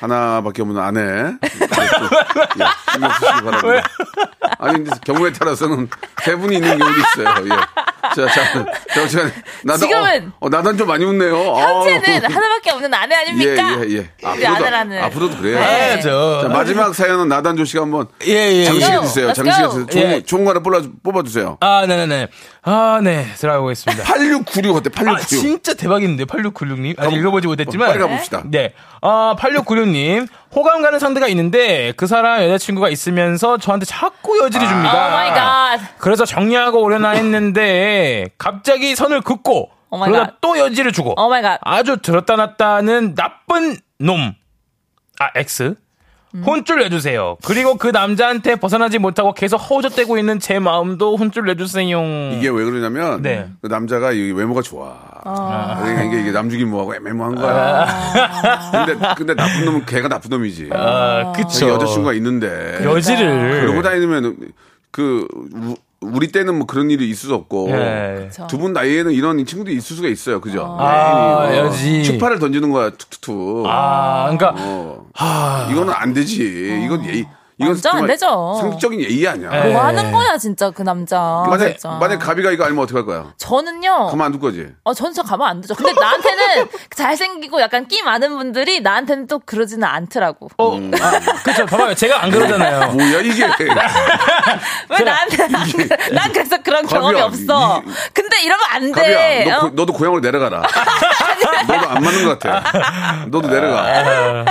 하나밖에 0.00 0.62
없는 0.62 0.80
아내. 0.80 1.00
예, 1.00 1.32
신경 2.92 3.10
쓰시기 3.12 3.42
바랍니다. 3.44 3.88
아니, 4.58 4.74
근데 4.74 4.90
경우에 5.04 5.32
따라서는 5.32 5.88
세 6.22 6.36
분이 6.36 6.56
있는 6.56 6.78
경우도 6.78 7.00
있어요. 7.00 7.44
예. 7.46 7.48
자, 8.14 8.26
자, 8.28 8.64
자, 8.94 9.08
자, 9.08 9.30
나단, 9.64 9.78
지금은 9.80 10.32
어, 10.40 10.46
어, 10.46 10.48
나단 10.48 10.76
좀 10.76 10.88
많이 10.88 11.04
웃네요. 11.04 11.34
현재는 11.34 12.24
어. 12.24 12.28
하나밖에 12.28 12.70
없는 12.72 12.92
아내 12.92 13.14
아닙니까? 13.14 13.78
예, 13.84 13.88
예, 13.88 13.94
예. 13.96 14.28
우리 14.28 14.46
아내라는. 14.46 15.02
앞으로도 15.04 15.36
그래요. 15.38 15.58
네. 15.58 15.64
해야죠. 15.64 16.40
자, 16.42 16.48
마지막 16.48 16.94
사연은 16.94 17.28
나단조 17.28 17.64
씨가 17.64 17.82
한번 17.82 18.08
예, 18.26 18.32
예. 18.32 18.64
장식해 18.64 18.92
go. 18.92 19.02
주세요. 19.02 19.32
장식해. 19.32 19.68
주세요. 19.68 19.86
좋은, 19.86 20.10
예. 20.10 20.22
좋은 20.22 20.44
거 20.44 20.50
하나 20.50 20.60
뽑아, 20.60 20.82
뽑아주세요. 21.02 21.58
아, 21.60 21.86
네네네. 21.86 22.28
아, 22.64 23.00
네. 23.02 23.26
들어가 23.38 23.60
보겠습니다. 23.60 24.04
8696 24.04 24.76
어때? 24.76 24.90
아, 24.94 24.98
8696. 24.98 25.40
진짜 25.40 25.74
대박인데, 25.74 26.24
8696님. 26.24 26.98
아직 26.98 27.16
읽어보지 27.16 27.46
못했지만. 27.48 27.88
빨리 27.88 27.98
가봅시다. 28.00 28.42
네. 28.46 28.74
아, 29.00 29.34
8696님. 29.42 30.28
호감 30.54 30.82
가는 30.82 30.98
상대가 30.98 31.26
있는데, 31.28 31.92
그 31.96 32.06
사람 32.06 32.42
여자친구가 32.42 32.88
있으면서 32.88 33.58
저한테 33.58 33.86
자꾸 33.86 34.38
여지를 34.38 34.66
줍니다. 34.66 35.08
Oh 35.08 35.10
my 35.10 35.30
God. 35.30 35.80
그래서 35.98 36.24
정리하고 36.24 36.80
오려나 36.80 37.10
했는데, 37.10 38.28
갑자기 38.38 38.94
선을 38.94 39.22
긋고, 39.22 39.70
oh 39.90 39.98
my 39.98 40.10
그러다 40.10 40.32
God. 40.32 40.40
또 40.40 40.58
여지를 40.58 40.92
주고, 40.92 41.14
God. 41.42 41.58
아주 41.62 41.96
들었다 41.96 42.36
놨다는 42.36 43.14
나쁜 43.14 43.76
놈. 43.98 44.34
아, 45.18 45.30
X. 45.34 45.74
혼쭐 46.44 46.78
내주세요. 46.78 47.36
그리고 47.44 47.76
그 47.76 47.88
남자한테 47.88 48.56
벗어나지 48.56 48.98
못하고 48.98 49.34
계속 49.34 49.56
허우적대고 49.58 50.16
있는 50.18 50.40
제 50.40 50.58
마음도 50.58 51.16
혼쭐 51.16 51.44
내주세요. 51.44 51.98
이게 52.38 52.48
왜 52.48 52.64
그러냐면 52.64 53.20
네. 53.22 53.48
그 53.60 53.66
남자가 53.66 54.12
이 54.12 54.32
외모가 54.32 54.62
좋아. 54.62 54.96
그러니까 55.24 56.02
이게, 56.04 56.20
이게 56.22 56.32
남주긴 56.32 56.70
뭐하고 56.70 56.94
애매모한 56.94 57.34
거야. 57.34 57.86
근데, 58.86 59.08
근데 59.16 59.34
나쁜 59.34 59.64
놈은 59.64 59.86
걔가 59.86 60.08
나쁜 60.08 60.30
놈이지. 60.30 60.70
아, 60.72 61.32
그쵸. 61.36 61.68
여자친구가 61.68 62.14
있는데. 62.14 62.80
여지를. 62.82 63.66
그러고 63.66 63.82
다니면 63.82 64.36
그 64.90 65.26
우, 66.02 66.10
우리 66.14 66.28
때는 66.32 66.56
뭐 66.56 66.66
그런 66.66 66.90
일이 66.90 67.08
있을 67.08 67.28
수 67.28 67.34
없고 67.34 67.70
예. 67.70 68.28
두 68.48 68.58
분 68.58 68.72
나이에는 68.72 69.12
이런 69.12 69.44
친구들이 69.44 69.76
있을 69.76 69.96
수가 69.96 70.08
있어요. 70.08 70.40
그죠? 70.40 70.76
아, 70.78 71.46
괜히, 71.48 71.60
어, 71.60 71.64
여지. 71.66 72.04
추파를 72.04 72.38
던지는 72.38 72.70
거야. 72.70 72.90
툭툭툭. 72.90 73.64
아, 73.66 74.24
그러니까 74.36 74.54
어. 74.58 75.06
이거는 75.70 75.92
안 75.94 76.12
되지. 76.14 76.82
이건 76.84 77.04
예의. 77.06 77.26
이건 77.62 77.68
완전 77.72 77.96
안 77.98 78.06
되죠. 78.06 78.56
상식적인 78.60 79.00
예의 79.00 79.26
아니야. 79.28 79.50
네. 79.50 79.72
뭐 79.72 79.82
하는 79.84 80.12
거야 80.12 80.36
진짜 80.38 80.70
그 80.70 80.82
남자. 80.82 81.44
만약 81.48 81.68
진짜. 81.68 81.90
만약 81.90 82.18
가비가 82.18 82.50
이거 82.50 82.64
알면 82.64 82.84
어떡할 82.84 83.04
거야? 83.06 83.32
저는요. 83.38 84.06
가만 84.08 84.26
안 84.26 84.32
둘 84.32 84.40
거지. 84.40 84.66
어, 84.84 84.94
저는 84.94 85.12
저 85.12 85.22
가만 85.22 85.48
안 85.48 85.60
두죠. 85.60 85.74
근데 85.74 85.92
나한테는 85.92 86.68
잘생기고 86.94 87.60
약간 87.60 87.86
끼 87.86 88.02
많은 88.02 88.36
분들이 88.36 88.80
나한테는 88.80 89.26
또 89.26 89.38
그러지는 89.44 89.86
않더라고. 89.86 90.48
어, 90.58 90.76
아, 91.00 91.20
그쵸. 91.44 91.66
봐봐요. 91.66 91.94
제가 91.94 92.22
안 92.24 92.30
그러잖아요. 92.30 92.92
뭐야 92.96 93.20
이게? 93.20 93.44
왜 94.90 94.98
나한테 95.04 95.42
안 95.44 95.70
그래? 95.70 95.88
난 96.12 96.32
그래서 96.32 96.56
그런 96.62 96.82
가비야, 96.82 97.00
경험이 97.00 97.20
없어. 97.20 97.82
이- 97.86 97.90
이- 97.90 97.94
근데 98.12 98.42
이러면 98.42 98.64
안 98.70 98.92
가비야, 98.92 99.16
돼. 99.18 99.44
너, 99.50 99.56
어? 99.56 99.60
고- 99.62 99.70
너도 99.74 99.92
고향으로 99.92 100.20
내려가라. 100.20 100.62
너도 101.68 101.88
안 101.88 102.02
맞는 102.02 102.24
것 102.24 102.38
같아. 102.38 103.24
너도 103.26 103.48
내려가. 103.48 104.44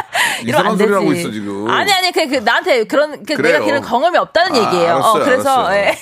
이러면 0.43 0.49
이상한 0.49 0.71
안 0.71 0.77
소리 0.77 0.87
되지. 0.87 0.93
하고 0.93 1.13
있어 1.13 1.31
지금. 1.31 1.69
아니 1.69 1.91
아니 1.91 2.11
그, 2.11 2.27
그 2.27 2.35
나한테 2.37 2.83
그런 2.85 3.23
그. 3.23 3.33
내가 3.33 3.59
그런 3.59 3.81
경험이 3.81 4.17
없다는 4.17 4.55
아, 4.55 4.65
얘기예요. 4.65 4.91
알았어요, 4.95 5.21
어, 5.21 5.25
그래서 5.25 5.49
알았어요. 5.65 5.75
예. 5.77 5.97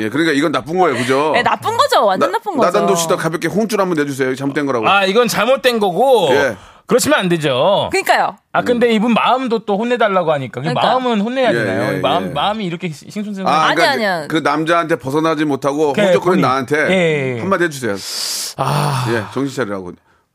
예, 0.00 0.08
그러니까 0.08 0.32
이건 0.32 0.52
나쁜 0.52 0.78
거예요, 0.78 0.96
그죠? 0.96 1.32
예, 1.36 1.42
나쁜 1.42 1.76
거죠. 1.76 2.04
완전 2.06 2.30
나- 2.30 2.38
나쁜 2.38 2.56
거죠. 2.56 2.66
나단도 2.66 2.94
씨도 2.94 3.16
가볍게 3.16 3.48
홍줄 3.48 3.80
한번 3.80 3.96
내주세요. 3.98 4.34
잘못된 4.34 4.66
거라고. 4.66 4.88
아, 4.88 5.04
이건 5.04 5.28
잘못된 5.28 5.80
거고. 5.80 6.28
예. 6.32 6.56
그러시면 6.86 7.20
안 7.20 7.28
되죠. 7.28 7.88
그러니까요. 7.92 8.36
아, 8.52 8.62
근데 8.62 8.90
이분 8.92 9.12
마음도 9.14 9.60
또 9.60 9.78
혼내달라고 9.78 10.32
하니까. 10.32 10.60
그 10.60 10.68
그러니까. 10.68 10.80
마음은 10.88 11.20
혼내야 11.20 11.50
예, 11.50 11.52
되나요? 11.52 11.94
예, 11.96 12.00
마음, 12.00 12.30
예. 12.30 12.32
마음이 12.32 12.64
이렇게 12.64 12.88
싱숭생숭. 12.90 13.46
아, 13.46 13.66
아니, 13.66 13.76
그러니까 13.76 13.92
아니야. 13.94 14.26
그 14.26 14.38
남자한테 14.38 14.96
벗어나지 14.96 15.44
못하고 15.44 15.92
그 15.92 16.00
허우적거린 16.00 16.40
본인. 16.40 16.40
나한테 16.42 16.76
예, 16.90 17.34
예. 17.36 17.40
한마디 17.40 17.62
해주세요. 17.64 17.94
아, 18.56 19.06
예, 19.12 19.22
정신 19.32 19.54
차리라고. 19.54 19.92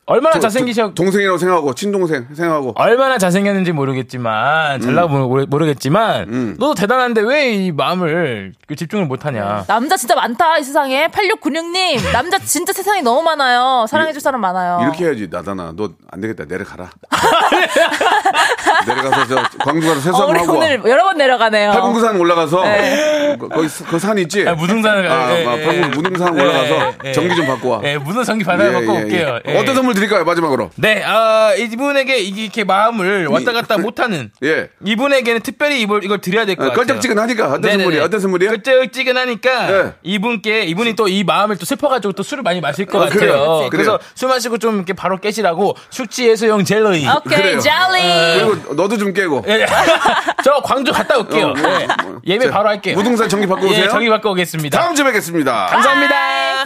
얼마나. 0.07 0.37
저- 0.39 0.93
동생이라고 0.93 1.37
생각하고 1.39 1.73
친동생 1.73 2.27
생각하고. 2.33 2.73
얼마나 2.75 3.17
잘생겼는지 3.17 3.71
모르겠지만, 3.71 4.79
잘나고 4.79 5.27
모르- 5.27 5.45
모르겠지만, 5.49 6.29
음. 6.29 6.55
너도 6.59 6.75
대단한데 6.75 7.21
왜 7.21 7.45
이 7.55 7.71
마음을 7.71 8.53
그 8.67 8.75
집중을 8.75 9.05
못하냐. 9.05 9.65
남자 9.67 9.97
진짜 9.97 10.13
많다 10.15 10.57
이 10.59 10.63
세상에 10.63 11.07
8696님 11.07 12.11
남자 12.11 12.37
진짜 12.39 12.73
세상에 12.73 13.01
너무 13.01 13.21
많아요 13.23 13.85
사랑해줄 13.87 14.19
사람 14.21 14.41
많아요 14.41 14.79
이렇게 14.81 15.05
해야지 15.05 15.27
나다나 15.31 15.73
너 15.75 15.89
안 16.11 16.21
되겠다 16.21 16.45
내려가라. 16.45 16.89
내려가서 18.87 19.27
저 19.27 19.57
광주 19.59 19.87
가서 19.87 19.99
어, 19.99 20.01
세수하고 20.01 20.31
우리 20.31 20.39
하고 20.39 20.53
오늘 20.53 20.81
여러 20.85 21.03
번 21.03 21.17
내려가네요 21.17 21.71
팔공구산 21.71 22.19
올라가서 22.19 22.63
네. 22.63 23.37
거- 23.39 23.47
거기 23.49 23.67
그 23.67 23.99
산 23.99 24.17
있지. 24.19 24.47
아, 24.47 24.53
무등산을 24.53 25.09
아, 25.11 25.31
예, 25.39 25.45
아, 25.47 25.57
예, 25.57 25.63
팔공 25.65 25.83
예. 25.83 25.87
무등산 25.87 26.37
예, 26.37 26.41
올라가서 26.41 26.93
예, 27.05 27.11
전기 27.11 27.35
좀 27.35 27.47
받고 27.47 27.69
와. 27.69 27.81
예, 27.83 27.97
무슨 27.97 28.23
전기 28.23 28.43
받아 28.45 28.71
갖고 28.71 28.93
올게요. 28.93 29.39
예. 29.47 29.57
어떤 29.57 29.73
선물 29.75 29.94
드릴까요 29.95 30.23
마지막으로? 30.25 30.69
네, 30.75 31.01
아, 31.03 31.53
이분에게 31.57 32.19
이렇게 32.19 32.63
마음을 32.63 33.27
왔다 33.27 33.51
갔다 33.51 33.77
못하는 33.79 34.31
예. 34.43 34.69
이분에게는 34.85 35.41
특별히 35.41 35.81
이걸, 35.81 36.03
이걸 36.03 36.19
드려야 36.21 36.45
될것 36.45 36.63
아, 36.65 36.69
같아요. 36.69 36.85
껄쩍지근하니까 36.85 37.45
어떤 37.47 37.61
네네네. 37.61 37.83
선물이야? 37.83 38.03
어떤 38.03 38.19
선물이야? 38.19 38.49
껄쩍지근하니까 38.51 39.67
네. 39.67 39.91
이분께 40.03 40.63
이분이 40.65 40.95
또 40.95 41.05
이 41.15 41.23
마음을 41.23 41.55
또 41.57 41.65
슬퍼가지고 41.65 42.11
또 42.13 42.23
술을 42.23 42.43
많이 42.43 42.59
마실 42.59 42.85
것 42.85 42.97
아, 43.01 43.05
같아요. 43.05 43.19
그래요. 43.19 43.57
그치. 43.59 43.69
그래서 43.69 43.97
그래요. 43.97 44.11
술 44.15 44.27
마시고 44.29 44.57
좀 44.57 44.75
이렇게 44.75 44.91
바로 44.93 45.17
깨시라고 45.17 45.75
숙취 45.89 46.29
해소용 46.29 46.65
젤러이. 46.65 47.07
오케이 47.07 47.37
그래요. 47.37 47.59
잘리 47.59 48.01
그리고 48.39 48.73
너도 48.73 48.97
좀 48.97 49.13
깨고. 49.13 49.45
예. 49.47 49.65
저 50.43 50.59
광주 50.63 50.91
갔다 50.91 51.17
올게요. 51.17 51.45
어, 51.47 51.53
뭐, 51.53 51.79
예. 51.79 51.87
뭐. 52.03 52.19
예배 52.25 52.45
자, 52.47 52.51
바로 52.51 52.67
할게요. 52.69 52.95
무등산 52.95 53.29
전기 53.29 53.47
받고 53.47 53.65
오세요. 53.67 53.85
예, 53.85 53.89
전기 53.89 54.09
받고 54.09 54.31
오겠습니다. 54.31 54.77
다음 54.77 54.93
주에 54.95 55.05
뵙겠습니다. 55.05 55.67
감사합니다. 55.67 56.65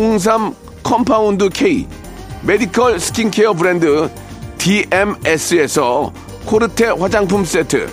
홍삼 0.00 0.54
컴파운드 0.82 1.48
K 1.48 1.86
메디컬 2.42 3.00
스킨케어 3.00 3.54
브랜드 3.54 4.10
DMS에서 4.58 6.12
코르테 6.44 6.86
화장품 6.88 7.44
세트 7.44 7.88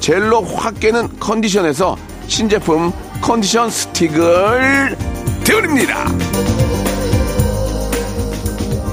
젤로 0.00 0.42
확 0.42 0.80
깨는 0.80 1.20
컨디션에서 1.20 1.96
신제품 2.26 2.90
컨디션 3.20 3.68
스틱을 3.70 4.96
드립니다. 5.44 6.06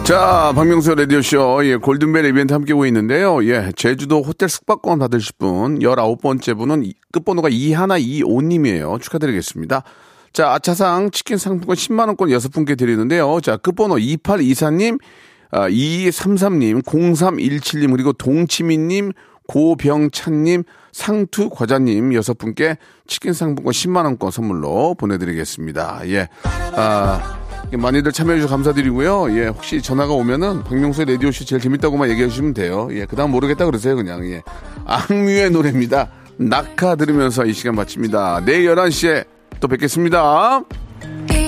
자, 0.03 0.51
박명수 0.55 0.95
라디오쇼, 0.95 1.62
예, 1.66 1.76
골든벨 1.76 2.26
이벤트 2.26 2.51
함께하고 2.53 2.86
있는데요. 2.88 3.43
예, 3.47 3.72
제주도 3.76 4.24
호텔 4.24 4.49
숙박권 4.49 4.97
받으실 4.97 5.34
분, 5.38 5.80
19번째 5.80 6.57
분은 6.57 6.84
이- 6.84 6.93
끝번호가 7.12 7.49
2125님이에요. 7.49 8.99
축하드리겠습니다. 9.01 9.84
자, 10.34 10.51
아차상 10.51 11.11
치킨 11.11 11.38
상품권 11.38 11.75
10만원권 11.75 12.17
6분께 12.17 12.77
드리는데요. 12.77 13.39
자, 13.41 13.57
끝번호 13.57 13.95
2824님, 13.95 14.99
아, 15.51 15.69
2233님, 15.69 16.84
0317님, 16.84 17.91
그리고 17.91 18.13
동치미님, 18.13 19.11
고병찬님, 19.47 20.63
상투 20.91 21.49
과자님 21.49 22.13
여섯 22.13 22.38
분께 22.38 22.77
치킨 23.07 23.34
상품권 23.34 23.71
10만 23.71 24.05
원권 24.05 24.32
선물로 24.32 24.95
보내드리겠습니다. 24.95 26.01
예. 26.07 26.27
아, 26.75 27.39
예, 27.71 27.77
많이들 27.77 28.11
참여해 28.11 28.38
주셔서 28.38 28.53
감사드리고요. 28.55 29.38
예, 29.38 29.47
혹시 29.47 29.82
전화가 29.82 30.13
오면은 30.13 30.63
박명수의 30.63 31.07
라디오 31.07 31.32
쇼 31.32 31.45
제일 31.45 31.61
재밌다고만 31.61 32.09
얘기해 32.09 32.30
주시면 32.30 32.53
돼요. 32.53 32.89
예, 32.91 33.05
그 33.05 33.15
다음 33.15 33.32
모르겠다 33.32 33.65
그러세요, 33.65 33.95
그냥. 33.95 34.25
예. 34.30 34.41
악뮤의 34.86 35.51
노래입니다. 35.51 36.09
낙하 36.38 36.95
들으면서 36.95 37.45
이 37.45 37.53
시간 37.53 37.75
마칩니다. 37.75 38.43
내일 38.45 38.73
11시에 38.73 39.25
또 39.60 39.68
뵙겠습니다. 39.68 40.64
You 41.30 41.38